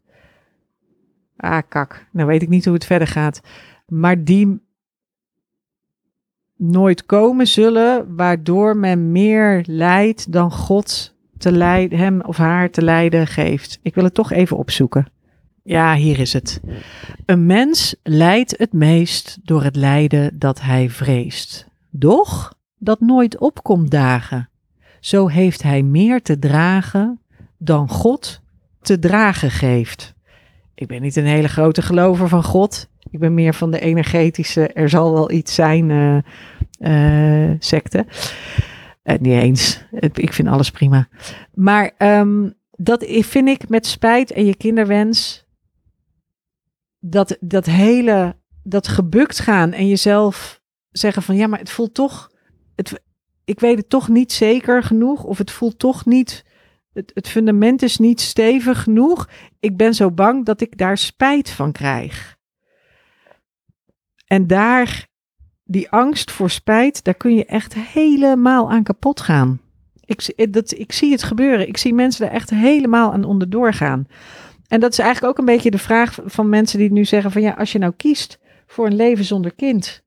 Ah, 1.37 1.61
kak. 1.67 2.07
Nou 2.11 2.27
weet 2.27 2.41
ik 2.41 2.49
niet 2.49 2.65
hoe 2.65 2.73
het 2.73 2.85
verder 2.85 3.07
gaat. 3.07 3.41
Maar 3.87 4.23
die 4.23 4.61
nooit 6.55 7.05
komen 7.05 7.47
zullen, 7.47 8.15
waardoor 8.15 8.77
men 8.77 9.11
meer 9.11 9.63
lijdt 9.67 10.31
dan 10.31 10.51
God 10.51 11.15
te 11.41 11.51
lijden, 11.51 11.99
hem 11.99 12.21
of 12.21 12.37
haar 12.37 12.69
te 12.69 12.81
lijden 12.81 13.27
geeft. 13.27 13.79
Ik 13.81 13.95
wil 13.95 14.03
het 14.03 14.13
toch 14.13 14.31
even 14.31 14.57
opzoeken. 14.57 15.05
Ja, 15.63 15.95
hier 15.95 16.19
is 16.19 16.33
het. 16.33 16.61
Een 17.25 17.45
mens 17.45 17.95
lijdt 18.03 18.57
het 18.57 18.73
meest 18.73 19.39
door 19.43 19.63
het 19.63 19.75
lijden 19.75 20.39
dat 20.39 20.61
hij 20.61 20.89
vreest. 20.89 21.67
Doch 21.89 22.53
dat 22.77 22.99
nooit 22.99 23.37
opkomt 23.37 23.91
dagen. 23.91 24.49
Zo 24.99 25.27
heeft 25.27 25.63
hij 25.63 25.81
meer 25.81 26.21
te 26.21 26.39
dragen 26.39 27.19
dan 27.57 27.89
God 27.89 28.41
te 28.81 28.99
dragen 28.99 29.51
geeft. 29.51 30.13
Ik 30.75 30.87
ben 30.87 31.01
niet 31.01 31.15
een 31.15 31.25
hele 31.25 31.47
grote 31.47 31.81
gelover 31.81 32.27
van 32.27 32.43
God. 32.43 32.89
Ik 33.09 33.19
ben 33.19 33.33
meer 33.33 33.53
van 33.53 33.71
de 33.71 33.79
energetische, 33.79 34.67
er 34.67 34.89
zal 34.89 35.13
wel 35.13 35.31
iets 35.31 35.55
zijn 35.55 35.89
uh, 35.89 36.17
uh, 36.79 37.55
secte. 37.59 38.05
Uh, 39.03 39.17
niet 39.17 39.41
eens. 39.41 39.83
Ik 40.13 40.33
vind 40.33 40.47
alles 40.47 40.71
prima. 40.71 41.07
Maar 41.53 41.91
um, 41.97 42.53
dat 42.71 43.05
vind 43.07 43.47
ik 43.47 43.69
met 43.69 43.85
spijt 43.85 44.31
en 44.31 44.45
je 44.45 44.55
kinderwens. 44.55 45.45
Dat, 46.99 47.37
dat 47.39 47.65
hele, 47.65 48.35
dat 48.63 48.87
gebukt 48.87 49.39
gaan 49.39 49.71
en 49.71 49.87
jezelf 49.87 50.61
zeggen 50.91 51.23
van 51.23 51.35
ja, 51.35 51.47
maar 51.47 51.59
het 51.59 51.69
voelt 51.69 51.93
toch, 51.93 52.31
het, 52.75 53.03
ik 53.45 53.59
weet 53.59 53.77
het 53.77 53.89
toch 53.89 54.07
niet 54.07 54.31
zeker 54.31 54.83
genoeg. 54.83 55.23
Of 55.23 55.37
het 55.37 55.51
voelt 55.51 55.79
toch 55.79 56.05
niet, 56.05 56.45
het, 56.93 57.11
het 57.13 57.27
fundament 57.27 57.81
is 57.81 57.97
niet 57.97 58.21
stevig 58.21 58.83
genoeg. 58.83 59.29
Ik 59.59 59.77
ben 59.77 59.93
zo 59.93 60.11
bang 60.11 60.45
dat 60.45 60.61
ik 60.61 60.77
daar 60.77 60.97
spijt 60.97 61.49
van 61.49 61.71
krijg. 61.71 62.37
En 64.27 64.47
daar 64.47 65.09
die 65.71 65.89
angst 65.89 66.31
voor 66.31 66.49
spijt, 66.49 67.03
daar 67.03 67.13
kun 67.13 67.35
je 67.35 67.45
echt 67.45 67.73
helemaal 67.73 68.71
aan 68.71 68.83
kapot 68.83 69.21
gaan. 69.21 69.61
Ik, 70.05 70.53
dat, 70.53 70.71
ik 70.77 70.91
zie 70.91 71.11
het 71.11 71.23
gebeuren. 71.23 71.67
Ik 71.67 71.77
zie 71.77 71.93
mensen 71.93 72.27
er 72.27 72.31
echt 72.31 72.49
helemaal 72.49 73.13
aan 73.13 73.23
onderdoor 73.23 73.73
gaan. 73.73 74.07
En 74.67 74.79
dat 74.79 74.91
is 74.91 74.99
eigenlijk 74.99 75.31
ook 75.31 75.39
een 75.39 75.53
beetje 75.53 75.71
de 75.71 75.77
vraag 75.77 76.19
van 76.25 76.49
mensen 76.49 76.79
die 76.79 76.91
nu 76.91 77.05
zeggen 77.05 77.31
van 77.31 77.41
ja, 77.41 77.51
als 77.51 77.71
je 77.71 77.79
nou 77.79 77.93
kiest 77.97 78.39
voor 78.67 78.85
een 78.85 78.95
leven 78.95 79.25
zonder 79.25 79.53
kind, 79.53 80.03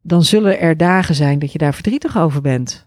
dan 0.00 0.22
zullen 0.22 0.60
er 0.60 0.76
dagen 0.76 1.14
zijn 1.14 1.38
dat 1.38 1.52
je 1.52 1.58
daar 1.58 1.74
verdrietig 1.74 2.18
over 2.18 2.40
bent. 2.40 2.86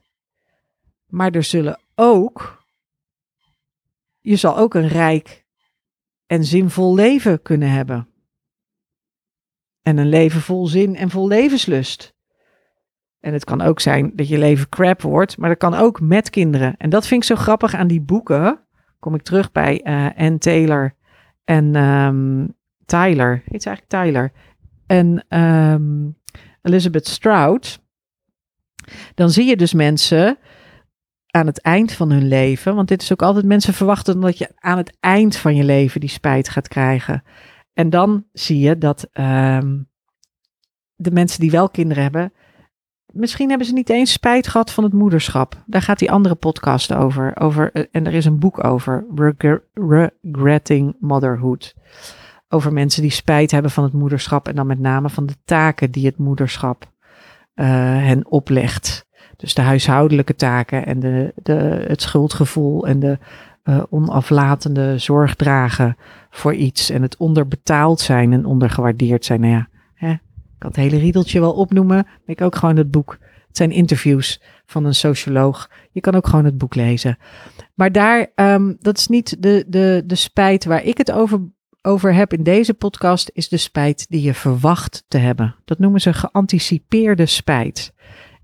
Maar 1.07 1.31
er 1.31 1.43
zullen 1.43 1.79
ook, 1.95 2.63
je 4.19 4.35
zal 4.35 4.57
ook 4.57 4.73
een 4.73 4.87
rijk 4.87 5.45
en 6.25 6.43
zinvol 6.43 6.95
leven 6.95 7.41
kunnen 7.41 7.71
hebben. 7.71 8.07
En 9.87 9.97
een 9.97 10.09
leven 10.09 10.41
vol 10.41 10.67
zin 10.67 10.95
en 10.95 11.09
vol 11.09 11.27
levenslust. 11.27 12.15
En 13.19 13.33
het 13.33 13.43
kan 13.43 13.61
ook 13.61 13.79
zijn 13.79 14.11
dat 14.15 14.27
je 14.27 14.37
leven 14.37 14.69
crap 14.69 15.01
wordt, 15.01 15.37
maar 15.37 15.49
dat 15.49 15.57
kan 15.57 15.73
ook 15.73 16.01
met 16.01 16.29
kinderen. 16.29 16.75
En 16.77 16.89
dat 16.89 17.07
vind 17.07 17.21
ik 17.21 17.27
zo 17.27 17.35
grappig 17.35 17.73
aan 17.73 17.87
die 17.87 18.01
boeken. 18.01 18.59
Kom 18.99 19.15
ik 19.15 19.21
terug 19.21 19.51
bij 19.51 19.81
uh, 20.19 20.35
Taylor 20.35 20.95
en 21.43 21.75
um, 21.75 22.55
Tyler. 22.85 23.43
Heet 23.45 23.63
ze 23.63 23.69
eigenlijk 23.69 24.03
Tyler? 24.03 24.31
En 24.87 25.39
um, 25.39 26.17
Elizabeth 26.61 27.07
Strout. 27.07 27.79
Dan 29.13 29.29
zie 29.29 29.45
je 29.45 29.57
dus 29.57 29.73
mensen 29.73 30.37
aan 31.27 31.45
het 31.45 31.61
eind 31.61 31.91
van 31.91 32.11
hun 32.11 32.27
leven. 32.27 32.75
Want 32.75 32.87
dit 32.87 33.01
is 33.01 33.11
ook 33.11 33.21
altijd 33.21 33.45
mensen 33.45 33.73
verwachten 33.73 34.19
dat 34.19 34.37
je 34.37 34.51
aan 34.55 34.77
het 34.77 34.97
eind 34.99 35.35
van 35.35 35.55
je 35.55 35.63
leven 35.63 35.99
die 35.99 36.09
spijt 36.09 36.49
gaat 36.49 36.67
krijgen. 36.67 37.23
En 37.77 37.89
dan 37.89 38.25
zie 38.33 38.59
je 38.59 38.77
dat 38.77 39.07
um, 39.13 39.89
de 40.95 41.11
mensen 41.11 41.39
die 41.39 41.51
wel 41.51 41.69
kinderen 41.69 42.03
hebben, 42.03 42.33
misschien 43.05 43.49
hebben 43.49 43.67
ze 43.67 43.73
niet 43.73 43.89
eens 43.89 44.11
spijt 44.11 44.47
gehad 44.47 44.71
van 44.71 44.83
het 44.83 44.93
moederschap. 44.93 45.63
Daar 45.65 45.81
gaat 45.81 45.99
die 45.99 46.11
andere 46.11 46.35
podcast 46.35 46.93
over. 46.93 47.37
over 47.39 47.71
eh, 47.71 47.83
en 47.91 48.05
er 48.05 48.13
is 48.13 48.25
een 48.25 48.39
boek 48.39 48.63
over, 48.63 49.05
Regretting 49.73 50.95
Motherhood. 50.99 51.75
Over 52.49 52.73
mensen 52.73 53.01
die 53.01 53.11
spijt 53.11 53.51
hebben 53.51 53.71
van 53.71 53.83
het 53.83 53.93
moederschap 53.93 54.47
en 54.47 54.55
dan 54.55 54.67
met 54.67 54.79
name 54.79 55.09
van 55.09 55.25
de 55.25 55.35
taken 55.45 55.91
die 55.91 56.05
het 56.05 56.17
moederschap 56.17 56.91
uh, 57.55 57.65
hen 58.03 58.31
oplegt. 58.31 59.07
Dus 59.35 59.53
de 59.53 59.61
huishoudelijke 59.61 60.35
taken 60.35 60.85
en 60.85 60.99
de, 60.99 61.33
de, 61.35 61.85
het 61.87 62.01
schuldgevoel 62.01 62.87
en 62.87 62.99
de 62.99 63.17
uh, 63.69 63.83
onaflatende 63.89 64.97
zorg 64.97 65.35
dragen 65.35 65.97
voor 66.29 66.53
iets 66.53 66.89
en 66.89 67.01
het 67.01 67.17
onderbetaald 67.17 67.99
zijn 67.99 68.33
en 68.33 68.45
ondergewaardeerd 68.45 69.25
zijn. 69.25 69.41
Nou 69.41 69.53
ja, 69.53 69.67
hè, 69.93 70.11
ik 70.11 70.19
kan 70.57 70.69
het 70.69 70.79
hele 70.79 70.97
riedeltje 70.97 71.39
wel 71.39 71.53
opnoemen, 71.53 71.95
maar 72.05 72.15
ik 72.25 72.41
ook 72.41 72.55
gewoon 72.55 72.77
het 72.77 72.91
boek. 72.91 73.17
Het 73.47 73.57
zijn 73.57 73.71
interviews 73.71 74.41
van 74.65 74.85
een 74.85 74.95
socioloog. 74.95 75.69
Je 75.91 76.01
kan 76.01 76.15
ook 76.15 76.27
gewoon 76.27 76.45
het 76.45 76.57
boek 76.57 76.75
lezen. 76.75 77.17
Maar 77.73 77.91
daar, 77.91 78.27
um, 78.35 78.77
dat 78.79 78.97
is 78.97 79.07
niet 79.07 79.41
de, 79.43 79.65
de, 79.67 80.03
de 80.05 80.15
spijt 80.15 80.65
waar 80.65 80.83
ik 80.83 80.97
het 80.97 81.11
over, 81.11 81.39
over 81.81 82.13
heb 82.13 82.33
in 82.33 82.43
deze 82.43 82.73
podcast, 82.73 83.29
is 83.33 83.49
de 83.49 83.57
spijt 83.57 84.05
die 84.09 84.21
je 84.21 84.33
verwacht 84.33 85.03
te 85.07 85.17
hebben. 85.17 85.55
Dat 85.65 85.79
noemen 85.79 86.01
ze 86.01 86.13
geanticipeerde 86.13 87.25
spijt. 87.25 87.93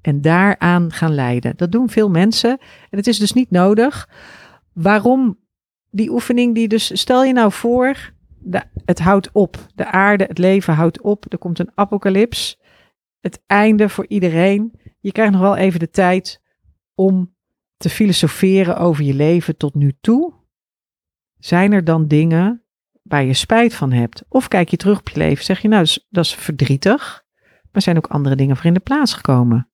En 0.02 0.22
daaraan 0.22 0.92
gaan 0.92 1.14
lijden. 1.14 1.54
Dat 1.56 1.72
doen 1.72 1.90
veel 1.90 2.10
mensen. 2.10 2.50
En 2.90 2.98
het 2.98 3.08
is 3.08 3.20
dus 3.20 3.34
niet 3.34 3.52
nodig. 3.52 4.10
Waarom 4.74 5.40
die 5.90 6.12
oefening 6.12 6.56
die 6.56 6.68
dus, 6.68 7.00
stel 7.00 7.24
je 7.24 7.34
nou 7.34 7.52
voor, 7.52 8.14
de, 8.40 8.64
het 8.86 9.00
houdt 9.00 9.30
op. 9.32 9.58
De 9.76 9.86
aarde, 9.86 10.24
het 10.24 10.38
leven 10.38 10.74
houdt 10.74 11.02
op. 11.02 11.32
Er 11.32 11.38
komt 11.38 11.60
een 11.60 11.72
apocalyps. 11.76 12.60
Het 13.20 13.42
einde 13.46 13.90
voor 13.90 14.06
iedereen. 14.08 14.74
Je 15.00 15.12
krijgt 15.12 15.32
nog 15.32 15.42
wel 15.42 15.56
even 15.56 15.80
de 15.80 15.90
tijd 15.90 16.42
om 16.96 17.36
te 17.78 17.90
filosoferen 17.90 18.78
over 18.78 19.04
je 19.04 19.14
leven 19.14 19.58
tot 19.58 19.74
nu 19.74 19.94
toe. 20.02 20.34
Zijn 21.40 21.72
er 21.72 21.84
dan 21.84 22.08
dingen 22.08 22.64
waar 23.02 23.24
je 23.24 23.34
spijt 23.34 23.74
van 23.74 23.92
hebt? 23.92 24.24
Of 24.30 24.48
kijk 24.48 24.70
je 24.70 24.78
terug 24.78 25.00
op 25.00 25.10
je 25.10 25.18
leven, 25.18 25.44
zeg 25.44 25.62
je 25.62 25.68
nou, 25.68 25.80
dat 25.80 25.90
is, 25.90 26.08
dat 26.10 26.26
is 26.26 26.34
verdrietig. 26.36 27.24
Maar 27.72 27.82
zijn 27.82 27.98
ook 27.98 28.08
andere 28.08 28.36
dingen 28.36 28.56
voor 28.56 28.66
in 28.66 28.74
de 28.74 28.80
plaats 28.80 29.14
gekomen. 29.14 29.70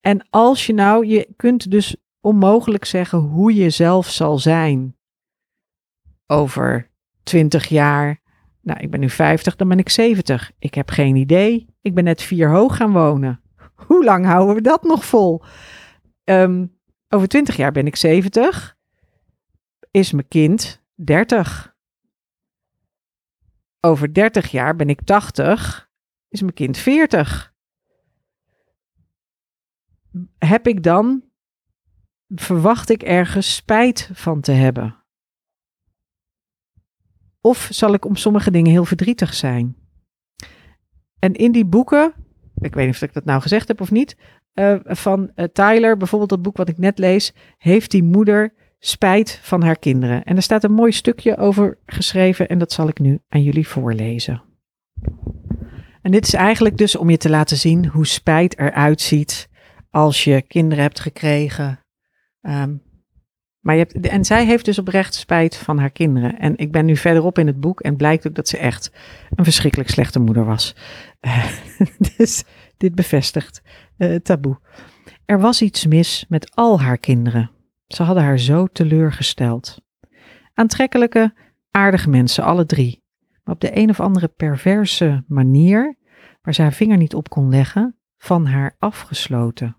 En 0.00 0.26
als 0.30 0.66
je 0.66 0.74
nou, 0.74 1.06
je 1.06 1.28
kunt 1.36 1.70
dus 1.70 1.96
onmogelijk 2.20 2.84
zeggen 2.84 3.18
hoe 3.18 3.54
je 3.54 3.70
zelf 3.70 4.10
zal 4.10 4.38
zijn 4.38 4.96
over 6.26 6.90
20 7.22 7.66
jaar. 7.66 8.20
Nou, 8.60 8.80
ik 8.80 8.90
ben 8.90 9.00
nu 9.00 9.10
50, 9.10 9.56
dan 9.56 9.68
ben 9.68 9.78
ik 9.78 9.88
70. 9.88 10.52
Ik 10.58 10.74
heb 10.74 10.90
geen 10.90 11.16
idee. 11.16 11.66
Ik 11.80 11.94
ben 11.94 12.04
net 12.04 12.22
vier 12.22 12.50
hoog 12.50 12.76
gaan 12.76 12.92
wonen. 12.92 13.42
Hoe 13.74 14.04
lang 14.04 14.26
houden 14.26 14.54
we 14.54 14.60
dat 14.60 14.82
nog 14.82 15.04
vol? 15.04 15.42
Um, 16.24 16.78
over 17.08 17.28
20 17.28 17.56
jaar 17.56 17.72
ben 17.72 17.86
ik 17.86 17.96
70. 17.96 18.76
Is 19.90 20.12
mijn 20.12 20.28
kind 20.28 20.82
30. 20.94 21.76
over 23.80 24.14
30 24.14 24.50
jaar 24.50 24.76
ben 24.76 24.88
ik 24.88 25.00
80, 25.02 25.90
is 26.28 26.40
mijn 26.40 26.54
kind 26.54 26.76
40. 26.78 27.54
Heb 30.38 30.66
ik 30.66 30.82
dan, 30.82 31.27
verwacht 32.34 32.90
ik 32.90 33.02
ergens 33.02 33.54
spijt 33.54 34.10
van 34.12 34.40
te 34.40 34.52
hebben? 34.52 34.96
Of 37.40 37.68
zal 37.70 37.94
ik 37.94 38.04
om 38.04 38.16
sommige 38.16 38.50
dingen 38.50 38.70
heel 38.70 38.84
verdrietig 38.84 39.34
zijn? 39.34 39.76
En 41.18 41.32
in 41.34 41.52
die 41.52 41.64
boeken, 41.64 42.14
ik 42.60 42.74
weet 42.74 42.86
niet 42.86 42.94
of 42.94 43.02
ik 43.02 43.12
dat 43.12 43.24
nou 43.24 43.40
gezegd 43.40 43.68
heb 43.68 43.80
of 43.80 43.90
niet, 43.90 44.16
uh, 44.54 44.74
van 44.84 45.30
uh, 45.36 45.44
Tyler, 45.44 45.96
bijvoorbeeld 45.96 46.30
dat 46.30 46.42
boek 46.42 46.56
wat 46.56 46.68
ik 46.68 46.78
net 46.78 46.98
lees, 46.98 47.32
heeft 47.56 47.90
die 47.90 48.02
moeder 48.02 48.54
spijt 48.78 49.40
van 49.42 49.62
haar 49.62 49.78
kinderen. 49.78 50.24
En 50.24 50.36
er 50.36 50.42
staat 50.42 50.64
een 50.64 50.72
mooi 50.72 50.92
stukje 50.92 51.36
over 51.36 51.78
geschreven 51.86 52.48
en 52.48 52.58
dat 52.58 52.72
zal 52.72 52.88
ik 52.88 52.98
nu 52.98 53.20
aan 53.28 53.42
jullie 53.42 53.68
voorlezen. 53.68 54.42
En 56.02 56.10
dit 56.10 56.26
is 56.26 56.34
eigenlijk 56.34 56.76
dus 56.76 56.96
om 56.96 57.10
je 57.10 57.16
te 57.16 57.30
laten 57.30 57.56
zien 57.56 57.86
hoe 57.86 58.06
spijt 58.06 58.58
eruit 58.58 59.00
ziet 59.00 59.48
als 59.90 60.24
je 60.24 60.42
kinderen 60.42 60.82
hebt 60.84 61.00
gekregen. 61.00 61.80
Um, 62.42 62.82
maar 63.60 63.76
je 63.76 63.86
hebt, 63.88 64.08
en 64.08 64.24
zij 64.24 64.46
heeft 64.46 64.64
dus 64.64 64.78
oprecht 64.78 65.14
spijt 65.14 65.56
van 65.56 65.78
haar 65.78 65.90
kinderen. 65.90 66.38
En 66.38 66.56
ik 66.56 66.72
ben 66.72 66.84
nu 66.84 66.96
verderop 66.96 67.38
in 67.38 67.46
het 67.46 67.60
boek 67.60 67.80
en 67.80 67.96
blijkt 67.96 68.26
ook 68.26 68.34
dat 68.34 68.48
ze 68.48 68.58
echt 68.58 68.92
een 69.34 69.44
verschrikkelijk 69.44 69.90
slechte 69.90 70.18
moeder 70.18 70.44
was. 70.44 70.76
Uh, 71.20 71.46
dus 72.16 72.44
dit 72.76 72.94
bevestigt 72.94 73.62
uh, 73.98 74.16
taboe. 74.16 74.58
Er 75.24 75.40
was 75.40 75.62
iets 75.62 75.86
mis 75.86 76.24
met 76.28 76.54
al 76.54 76.80
haar 76.80 76.98
kinderen. 76.98 77.50
Ze 77.86 78.02
hadden 78.02 78.24
haar 78.24 78.38
zo 78.38 78.66
teleurgesteld. 78.66 79.80
Aantrekkelijke, 80.54 81.34
aardige 81.70 82.08
mensen, 82.08 82.44
alle 82.44 82.66
drie. 82.66 83.04
Maar 83.44 83.54
op 83.54 83.60
de 83.60 83.76
een 83.76 83.90
of 83.90 84.00
andere 84.00 84.28
perverse 84.28 85.24
manier, 85.26 85.96
waar 86.42 86.54
ze 86.54 86.62
haar 86.62 86.72
vinger 86.72 86.96
niet 86.96 87.14
op 87.14 87.28
kon 87.28 87.48
leggen, 87.48 87.96
van 88.16 88.46
haar 88.46 88.76
afgesloten. 88.78 89.76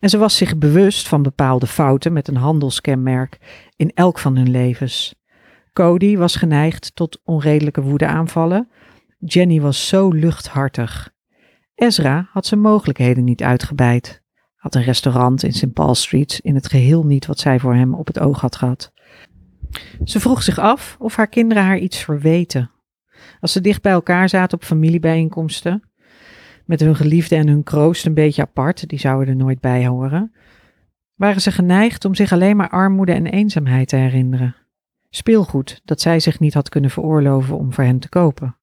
En 0.00 0.08
ze 0.08 0.18
was 0.18 0.36
zich 0.36 0.58
bewust 0.58 1.08
van 1.08 1.22
bepaalde 1.22 1.66
fouten 1.66 2.12
met 2.12 2.28
een 2.28 2.36
handelskenmerk 2.36 3.38
in 3.76 3.90
elk 3.94 4.18
van 4.18 4.36
hun 4.36 4.50
levens. 4.50 5.14
Cody 5.72 6.16
was 6.16 6.36
geneigd 6.36 6.94
tot 6.94 7.20
onredelijke 7.24 7.82
woedeaanvallen. 7.82 8.68
Jenny 9.18 9.60
was 9.60 9.88
zo 9.88 10.10
luchthartig. 10.10 11.12
Ezra 11.74 12.28
had 12.30 12.46
zijn 12.46 12.60
mogelijkheden 12.60 13.24
niet 13.24 13.42
uitgebreid. 13.42 14.22
Had 14.56 14.74
een 14.74 14.82
restaurant 14.82 15.42
in 15.42 15.52
St. 15.52 15.72
Paul 15.72 15.94
Street 15.94 16.38
in 16.42 16.54
het 16.54 16.68
geheel 16.68 17.06
niet 17.06 17.26
wat 17.26 17.38
zij 17.38 17.60
voor 17.60 17.74
hem 17.74 17.94
op 17.94 18.06
het 18.06 18.18
oog 18.18 18.40
had 18.40 18.56
gehad. 18.56 18.92
Ze 20.04 20.20
vroeg 20.20 20.42
zich 20.42 20.58
af 20.58 20.96
of 20.98 21.16
haar 21.16 21.28
kinderen 21.28 21.64
haar 21.64 21.78
iets 21.78 21.98
verweten. 21.98 22.70
Als 23.40 23.52
ze 23.52 23.60
dicht 23.60 23.82
bij 23.82 23.92
elkaar 23.92 24.28
zaten 24.28 24.58
op 24.58 24.64
familiebijeenkomsten, 24.64 25.82
met 26.64 26.80
hun 26.80 26.96
geliefde 26.96 27.36
en 27.36 27.48
hun 27.48 27.62
kroost 27.62 28.06
een 28.06 28.14
beetje 28.14 28.42
apart, 28.42 28.88
die 28.88 28.98
zouden 28.98 29.28
er 29.28 29.36
nooit 29.36 29.60
bij 29.60 29.86
horen, 29.86 30.32
waren 31.14 31.40
ze 31.40 31.50
geneigd 31.50 32.04
om 32.04 32.14
zich 32.14 32.32
alleen 32.32 32.56
maar 32.56 32.70
armoede 32.70 33.12
en 33.12 33.26
eenzaamheid 33.26 33.88
te 33.88 33.96
herinneren. 33.96 34.56
Speelgoed 35.10 35.80
dat 35.84 36.00
zij 36.00 36.20
zich 36.20 36.40
niet 36.40 36.54
had 36.54 36.68
kunnen 36.68 36.90
veroorloven 36.90 37.58
om 37.58 37.72
voor 37.72 37.84
hen 37.84 37.98
te 37.98 38.08
kopen. 38.08 38.56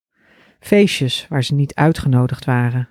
Feestjes 0.60 1.28
waar 1.30 1.44
ze 1.44 1.56
niet 1.56 1.76
uitgenodigd 1.76 2.46
waren. 2.46 2.90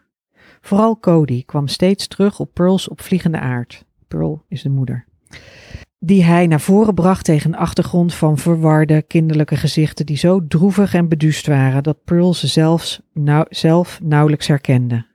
Vooral 0.60 0.98
Cody 0.98 1.44
kwam 1.44 1.68
steeds 1.68 2.06
terug 2.06 2.40
op 2.40 2.54
Pearls 2.54 2.88
opvliegende 2.88 3.40
aard. 3.40 3.84
Pearl 4.08 4.44
is 4.48 4.62
de 4.62 4.68
moeder. 4.68 5.06
Die 6.02 6.24
hij 6.24 6.46
naar 6.46 6.60
voren 6.60 6.94
bracht 6.94 7.24
tegen 7.24 7.52
een 7.52 7.58
achtergrond 7.58 8.14
van 8.14 8.38
verwarde, 8.38 9.02
kinderlijke 9.02 9.56
gezichten 9.56 10.06
die 10.06 10.16
zo 10.16 10.46
droevig 10.46 10.94
en 10.94 11.08
beduust 11.08 11.46
waren 11.46 11.82
dat 11.82 12.04
Pearl 12.04 12.34
ze 12.34 12.46
zelfs, 12.46 13.00
nou, 13.12 13.46
zelf 13.48 14.00
nauwelijks 14.02 14.46
herkende. 14.46 15.06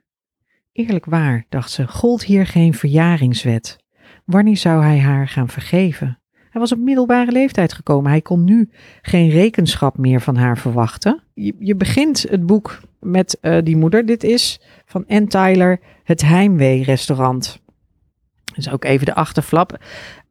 Eerlijk 0.72 1.04
waar, 1.04 1.44
dacht 1.48 1.70
ze, 1.70 1.86
gold 1.86 2.24
hier 2.24 2.46
geen 2.46 2.74
verjaringswet. 2.74 3.78
Wanneer 4.24 4.56
zou 4.56 4.82
hij 4.82 4.98
haar 4.98 5.28
gaan 5.28 5.48
vergeven? 5.48 6.18
Hij 6.50 6.60
was 6.60 6.72
op 6.72 6.78
middelbare 6.78 7.32
leeftijd 7.32 7.72
gekomen. 7.72 8.10
Hij 8.10 8.22
kon 8.22 8.44
nu 8.44 8.70
geen 9.02 9.30
rekenschap 9.30 9.98
meer 9.98 10.20
van 10.20 10.36
haar 10.36 10.58
verwachten. 10.58 11.22
Je, 11.58 11.74
begint 11.76 12.26
het 12.28 12.46
boek 12.46 12.80
met 13.00 13.38
uh, 13.42 13.58
die 13.62 13.76
moeder. 13.76 14.06
Dit 14.06 14.24
is 14.24 14.60
van 14.84 15.04
Ann 15.06 15.26
Tyler, 15.26 15.80
het 16.04 16.22
Heimwee-restaurant. 16.22 17.60
Is 18.54 18.70
ook 18.70 18.84
even 18.84 19.06
de 19.06 19.14
achterflap. 19.14 19.78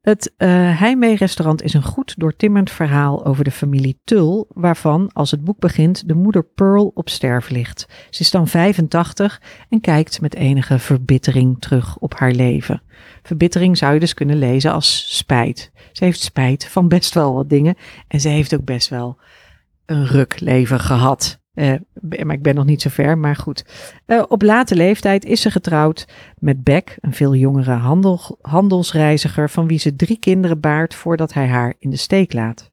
Het 0.06 0.34
uh, 0.38 0.80
Heimwee-restaurant 0.80 1.62
is 1.62 1.74
een 1.74 1.84
goed 1.84 2.13
doortimmerd 2.18 2.72
verhaal 2.72 3.26
over 3.26 3.44
de 3.44 3.52
familie 3.52 4.00
Tull, 4.04 4.46
waarvan, 4.48 5.10
als 5.13 5.32
het 5.32 5.44
boek 5.44 5.60
begint, 5.60 6.08
de 6.08 6.13
moeder 6.13 6.44
Pearl 6.44 6.91
op 6.94 7.10
sterf 7.10 7.50
ligt. 7.50 7.88
Ze 8.10 8.22
is 8.22 8.32
dan 8.32 8.48
85 8.48 9.41
en 9.70 9.82
kijkt 9.82 10.22
met 10.22 10.36
enige 10.36 10.80
verbittering 10.80 11.60
terug 11.60 11.98
op 11.98 12.13
haar 12.20 12.32
leven. 12.32 12.82
Verbittering 13.24 13.78
zou 13.78 13.94
je 13.94 14.00
dus 14.00 14.13
kunnen 14.13 14.38
lezen 14.38 14.72
als 14.72 15.18
spijt. 15.18 15.72
Ze 15.91 16.04
heeft 16.04 16.20
spijt 16.20 16.68
van 16.68 16.88
best 16.88 17.13
wel 17.13 17.34
wat 17.34 17.50
dingen 17.50 17.76
en 18.08 18.22
ze 18.22 18.30
heeft 18.30 18.56
ook 18.56 18.65
best 18.65 18.89
wel 18.89 19.18
een 19.86 20.06
ruk 20.06 20.39
leven 20.39 20.80
gehad. 20.80 21.39
Uh, 21.56 21.74
maar 22.24 22.36
ik 22.36 22.41
ben 22.41 22.56
nog 22.56 22.65
niet 22.65 22.82
zo 22.82 22.89
ver, 22.89 23.18
maar 23.18 23.36
goed. 23.36 23.65
Uh, 24.08 24.24
op 24.28 24.41
late 24.41 24.76
leeftijd 24.76 25.26
is 25.26 25.41
ze 25.41 25.52
getrouwd 25.52 26.08
met 26.39 26.63
Beck, 26.63 26.98
een 27.02 27.13
veel 27.13 27.36
jongere 27.36 27.72
handel, 27.72 28.38
handelsreiziger, 28.41 29.50
van 29.50 29.68
wie 29.68 29.80
ze 29.80 29.96
drie 29.96 30.20
kinderen 30.20 30.60
baart 30.60 30.96
voordat 30.96 31.34
hij 31.34 31.48
haar 31.48 31.74
in 31.80 31.89
de 31.89 31.98
steek 31.98 32.34
laat. 32.34 32.72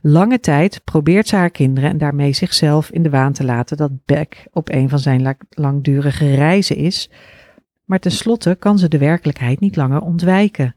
Lange 0.00 0.40
tijd 0.40 0.80
probeert 0.84 1.28
ze 1.28 1.36
haar 1.36 1.50
kinderen 1.50 1.90
en 1.90 1.98
daarmee 1.98 2.32
zichzelf 2.32 2.90
in 2.90 3.02
de 3.02 3.10
waan 3.10 3.32
te 3.32 3.44
laten 3.44 3.76
dat 3.76 4.04
Beck 4.04 4.46
op 4.52 4.68
een 4.68 4.88
van 4.88 4.98
zijn 4.98 5.36
langdurige 5.50 6.34
reizen 6.34 6.76
is, 6.76 7.10
maar 7.84 7.98
tenslotte 7.98 8.56
kan 8.58 8.78
ze 8.78 8.88
de 8.88 8.98
werkelijkheid 8.98 9.60
niet 9.60 9.76
langer 9.76 10.00
ontwijken. 10.00 10.74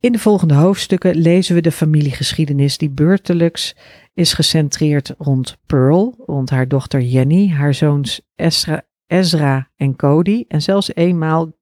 In 0.00 0.12
de 0.12 0.18
volgende 0.18 0.54
hoofdstukken 0.54 1.16
lezen 1.16 1.54
we 1.54 1.60
de 1.60 1.72
familiegeschiedenis 1.72 2.78
die 2.78 2.90
beurtelijks 2.90 3.76
is 4.14 4.32
gecentreerd 4.32 5.14
rond 5.18 5.58
Pearl, 5.66 6.14
rond 6.26 6.50
haar 6.50 6.68
dochter 6.68 7.00
Jenny, 7.00 7.48
haar 7.48 7.74
zoons 7.74 8.20
Ezra, 8.36 8.82
Ezra 9.06 9.70
en 9.76 9.96
Cody 9.96 10.44
en 10.48 10.62
zelfs 10.62 10.94
eenmaal 10.94 11.52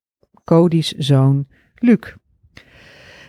Cody's 0.45 0.93
zoon 0.93 1.47
Luc. 1.75 2.15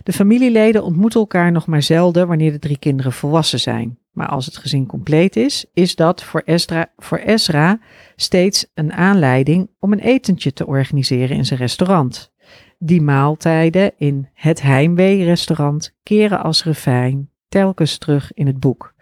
De 0.03 0.13
familieleden 0.13 0.83
ontmoeten 0.83 1.19
elkaar 1.19 1.51
nog 1.51 1.67
maar 1.67 1.81
zelden 1.81 2.27
wanneer 2.27 2.51
de 2.51 2.59
drie 2.59 2.79
kinderen 2.79 3.13
volwassen 3.13 3.59
zijn. 3.59 3.99
Maar 4.11 4.27
als 4.27 4.45
het 4.45 4.57
gezin 4.57 4.85
compleet 4.85 5.35
is, 5.35 5.65
is 5.73 5.95
dat 5.95 6.23
voor 6.23 6.41
Ezra, 6.45 6.93
voor 6.97 7.17
Ezra 7.17 7.79
steeds 8.15 8.71
een 8.73 8.93
aanleiding 8.93 9.69
om 9.79 9.91
een 9.91 9.99
etentje 9.99 10.53
te 10.53 10.67
organiseren 10.67 11.37
in 11.37 11.45
zijn 11.45 11.59
restaurant. 11.59 12.31
Die 12.77 13.01
maaltijden 13.01 13.91
in 13.97 14.29
het 14.33 14.61
Heimwee-restaurant 14.61 15.95
keren 16.03 16.43
als 16.43 16.63
refijn 16.63 17.29
telkens 17.47 17.97
terug 17.97 18.33
in 18.33 18.47
het 18.47 18.59
boek. 18.59 18.93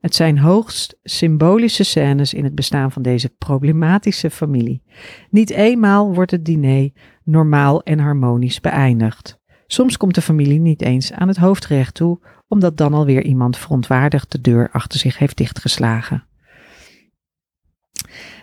Het 0.00 0.14
zijn 0.14 0.38
hoogst 0.38 0.98
symbolische 1.02 1.84
scènes 1.84 2.34
in 2.34 2.44
het 2.44 2.54
bestaan 2.54 2.92
van 2.92 3.02
deze 3.02 3.28
problematische 3.28 4.30
familie. 4.30 4.82
Niet 5.30 5.50
eenmaal 5.50 6.14
wordt 6.14 6.30
het 6.30 6.44
diner 6.44 6.90
normaal 7.24 7.82
en 7.82 7.98
harmonisch 7.98 8.60
beëindigd. 8.60 9.38
Soms 9.66 9.96
komt 9.96 10.14
de 10.14 10.22
familie 10.22 10.60
niet 10.60 10.82
eens 10.82 11.12
aan 11.12 11.28
het 11.28 11.36
hoofdgerecht 11.36 11.94
toe, 11.94 12.20
omdat 12.48 12.76
dan 12.76 12.94
alweer 12.94 13.22
iemand 13.22 13.58
verontwaardigd 13.58 14.32
de 14.32 14.40
deur 14.40 14.70
achter 14.70 14.98
zich 14.98 15.18
heeft 15.18 15.36
dichtgeslagen. 15.36 16.26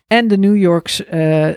En 0.08 0.28
de 0.28 0.38
New, 0.38 0.58
York's, 0.58 1.00
uh, 1.00 1.08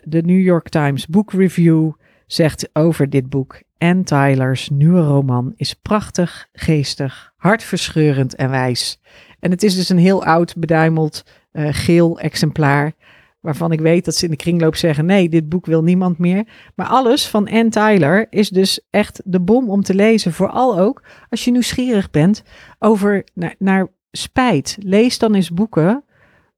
de 0.05 0.23
New 0.23 0.41
York 0.41 0.69
Times 0.69 1.07
Book 1.07 1.33
Review 1.33 1.93
zegt 2.27 2.69
over 2.73 3.11
dit 3.11 3.29
boek. 3.29 3.63
Anne 3.79 4.03
Tyler's 4.03 4.69
nieuwe 4.69 5.01
roman 5.01 5.53
is 5.57 5.75
prachtig, 5.75 6.49
geestig, 6.53 7.33
hartverscheurend 7.37 8.35
en 8.35 8.51
wijs. 8.51 9.01
En 9.41 9.51
het 9.51 9.63
is 9.63 9.75
dus 9.75 9.89
een 9.89 9.99
heel 9.99 10.25
oud, 10.25 10.57
beduimeld, 10.57 11.25
uh, 11.53 11.69
geel 11.71 12.21
exemplaar. 12.21 12.93
Waarvan 13.41 13.73
ik 13.73 13.81
weet 13.81 14.05
dat 14.05 14.15
ze 14.15 14.25
in 14.25 14.31
de 14.31 14.37
kringloop 14.37 14.77
zeggen: 14.77 15.07
nee, 15.07 15.29
dit 15.29 15.49
boek 15.49 15.67
wil 15.67 15.83
niemand 15.83 16.19
meer. 16.19 16.47
Maar 16.75 16.87
alles 16.87 17.29
van 17.29 17.49
Anne 17.49 17.69
Tyler 17.69 18.27
is 18.31 18.49
dus 18.49 18.81
echt 18.91 19.21
de 19.25 19.41
bom 19.41 19.71
om 19.71 19.83
te 19.83 19.95
lezen. 19.95 20.33
Vooral 20.33 20.79
ook 20.79 21.03
als 21.31 21.45
je 21.45 21.51
nieuwsgierig 21.51 22.11
bent 22.11 22.43
over 22.79 23.25
naar 23.59 23.89
spijt. 24.11 24.77
Lees 24.81 25.19
dan 25.19 25.35
eens 25.35 25.51
boeken 25.51 26.05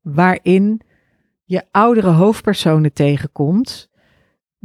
waarin 0.01 0.81
je 1.45 1.63
oudere 1.71 2.11
hoofdpersonen 2.11 2.93
tegenkomt 2.93 3.91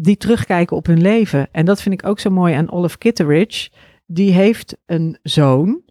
die 0.01 0.17
terugkijken 0.17 0.77
op 0.77 0.85
hun 0.85 1.01
leven. 1.01 1.47
En 1.51 1.65
dat 1.65 1.81
vind 1.81 2.01
ik 2.01 2.07
ook 2.07 2.19
zo 2.19 2.29
mooi 2.29 2.53
aan 2.53 2.71
Olive 2.71 2.97
Kitteridge. 2.97 3.69
Die 4.05 4.31
heeft 4.31 4.77
een 4.85 5.17
zoon, 5.23 5.81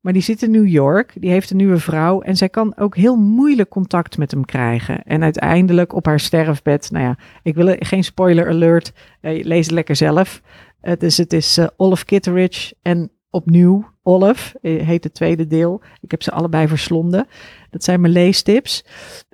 maar 0.00 0.12
die 0.12 0.22
zit 0.22 0.42
in 0.42 0.50
New 0.50 0.66
York. 0.66 1.12
Die 1.14 1.30
heeft 1.30 1.50
een 1.50 1.56
nieuwe 1.56 1.78
vrouw 1.78 2.20
en 2.20 2.36
zij 2.36 2.48
kan 2.48 2.76
ook 2.76 2.96
heel 2.96 3.16
moeilijk 3.16 3.68
contact 3.68 4.18
met 4.18 4.30
hem 4.30 4.44
krijgen. 4.44 5.02
En 5.02 5.22
uiteindelijk 5.22 5.94
op 5.94 6.06
haar 6.06 6.20
sterfbed, 6.20 6.90
nou 6.90 7.04
ja, 7.04 7.18
ik 7.42 7.54
wil 7.54 7.76
geen 7.78 8.04
spoiler 8.04 8.48
alert, 8.48 8.92
uh, 9.20 9.44
lees 9.44 9.64
het 9.64 9.74
lekker 9.74 9.96
zelf. 9.96 10.42
Uh, 10.82 10.92
dus 10.98 11.16
het 11.16 11.32
is 11.32 11.58
uh, 11.58 11.66
Olive 11.76 12.04
Kitteridge 12.04 12.74
en 12.82 13.10
opnieuw. 13.30 13.90
Olaf 14.02 14.54
eh, 14.62 14.86
heet 14.86 15.04
het 15.04 15.14
tweede 15.14 15.46
deel. 15.46 15.82
Ik 16.00 16.10
heb 16.10 16.22
ze 16.22 16.30
allebei 16.30 16.68
verslonden. 16.68 17.26
Dat 17.70 17.84
zijn 17.84 18.00
mijn 18.00 18.12
leestips. 18.12 18.84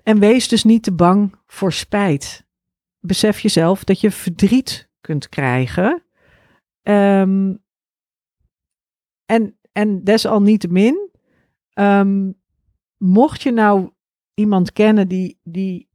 En 0.02 0.18
wees 0.18 0.48
dus 0.48 0.64
niet 0.64 0.82
te 0.82 0.92
bang 0.92 1.34
voor 1.46 1.72
spijt. 1.72 2.46
Besef 3.00 3.40
jezelf 3.40 3.84
dat 3.84 4.00
je 4.00 4.10
verdriet 4.10 4.88
kunt 5.00 5.28
krijgen. 5.28 6.02
Ehm, 6.82 7.54
en, 9.26 9.58
en 9.72 10.04
desalniettemin, 10.04 11.10
um, 11.74 12.34
mocht 12.96 13.42
je 13.42 13.52
nou 13.52 13.90
iemand 14.34 14.72
kennen 14.72 15.08
die, 15.08 15.40
die 15.42 15.88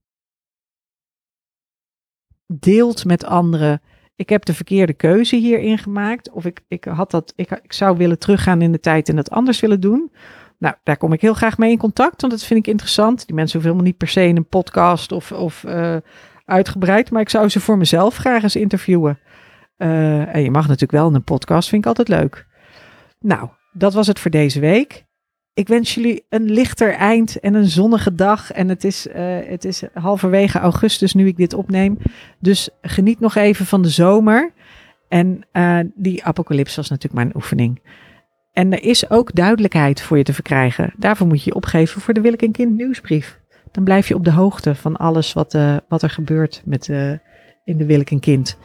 deelt 2.60 3.06
met 3.06 3.26
anderen. 3.26 3.82
Ik 4.16 4.30
heb 4.30 4.46
de 4.46 4.54
verkeerde 4.54 4.94
keuze 4.94 5.36
hierin 5.36 5.78
gemaakt. 5.78 6.32
Of 6.32 6.46
ik, 6.46 6.64
ik, 6.68 6.84
had 6.84 7.12
dat, 7.12 7.34
ik, 7.36 7.52
ik 7.52 7.74
zou 7.74 7.98
willen 7.98 8.20
teruggaan 8.20 8.62
in 8.62 8.72
de 8.72 8.80
tijd 8.80 9.10
en 9.10 9.18
het 9.18 9.30
anders 9.30 9.60
willen 9.60 9.80
doen. 9.80 10.12
Nou, 10.58 10.76
daar 10.84 10.98
kom 10.98 11.14
ik 11.14 11.22
heel 11.22 11.34
graag 11.34 11.58
mee 11.58 11.72
in 11.72 11.78
contact, 11.78 12.22
want 12.22 12.34
dat 12.34 12.44
vind 12.44 12.60
ik 12.60 12.68
interessant. 12.68 13.26
Die 13.26 13.36
mensen 13.36 13.54
hoeven 13.54 13.72
helemaal 13.72 13.92
niet 13.92 13.98
per 13.98 14.08
se 14.08 14.28
in 14.28 14.38
een 14.38 14.48
podcast 14.48 15.12
of, 15.12 15.32
of 15.32 15.64
uh, 15.64 15.98
uitgebreid, 16.46 17.12
maar 17.12 17.22
ik 17.22 17.30
zou 17.30 17.50
ze 17.50 17.60
voor 17.60 17.78
mezelf 17.78 18.16
graag 18.16 18.44
eens 18.44 18.56
interviewen. 18.56 19.20
Uh, 19.78 20.36
en 20.36 20.44
je 20.44 20.52
mag 20.52 20.64
natuurlijk 20.64 20.92
wel 20.92 21.08
in 21.08 21.16
een 21.16 21.24
podcast, 21.24 21.70
vind 21.70 21.82
ik 21.82 21.88
altijd 21.88 22.08
leuk. 22.08 22.48
Nou, 23.20 23.50
dat 23.72 23.94
was 23.94 24.08
het 24.08 24.20
voor 24.20 24.32
deze 24.32 24.60
week. 24.60 25.06
Ik 25.54 25.68
wens 25.68 25.94
jullie 25.94 26.26
een 26.30 26.52
lichter 26.52 26.94
eind 26.94 27.40
en 27.40 27.54
een 27.54 27.68
zonnige 27.68 28.16
dag. 28.16 28.52
En 28.52 28.70
het 28.70 28.84
is, 28.84 29.08
uh, 29.08 29.14
het 29.46 29.66
is 29.66 29.84
halverwege 29.94 30.60
augustus 30.60 31.14
nu 31.14 31.28
ik 31.28 31.38
dit 31.38 31.54
opneem. 31.54 31.98
Dus 32.40 32.70
geniet 32.82 33.20
nog 33.20 33.36
even 33.36 33.66
van 33.66 33.82
de 33.82 33.90
zomer. 33.90 34.54
En 35.08 35.42
uh, 35.54 35.80
die 35.96 36.24
apocalyps 36.24 36.76
was 36.76 36.90
natuurlijk 36.90 37.24
mijn 37.24 37.36
oefening. 37.36 37.82
En 38.52 38.72
er 38.72 38.84
is 38.84 39.10
ook 39.10 39.36
duidelijkheid 39.36 40.02
voor 40.02 40.18
je 40.18 40.24
te 40.24 40.34
verkrijgen. 40.34 40.94
Daarvoor 40.98 41.28
moet 41.28 41.44
je 41.44 41.50
je 41.50 41.56
opgeven 41.56 42.02
voor 42.02 42.14
de 42.14 42.22
Willek 42.22 42.42
en 42.42 42.52
Kind 42.52 42.78
nieuwsbrief. 42.78 43.40
Dan 43.74 43.84
blijf 43.84 44.08
je 44.08 44.16
op 44.16 44.24
de 44.24 44.32
hoogte 44.32 44.76
van 44.76 44.96
alles 44.96 45.34
wat, 45.34 45.54
uh, 45.54 45.78
wat 45.88 46.02
er 46.02 46.10
gebeurt 46.10 46.62
met, 46.66 46.88
in 47.64 47.78
de 47.78 47.86
Willek 47.86 48.12
en 48.12 48.20
Kind 48.20 48.58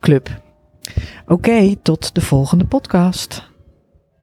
club. 0.00 0.28
Oké, 1.22 1.32
okay, 1.32 1.78
tot 1.82 2.14
de 2.14 2.20
volgende 2.20 2.64
podcast. 2.64 3.52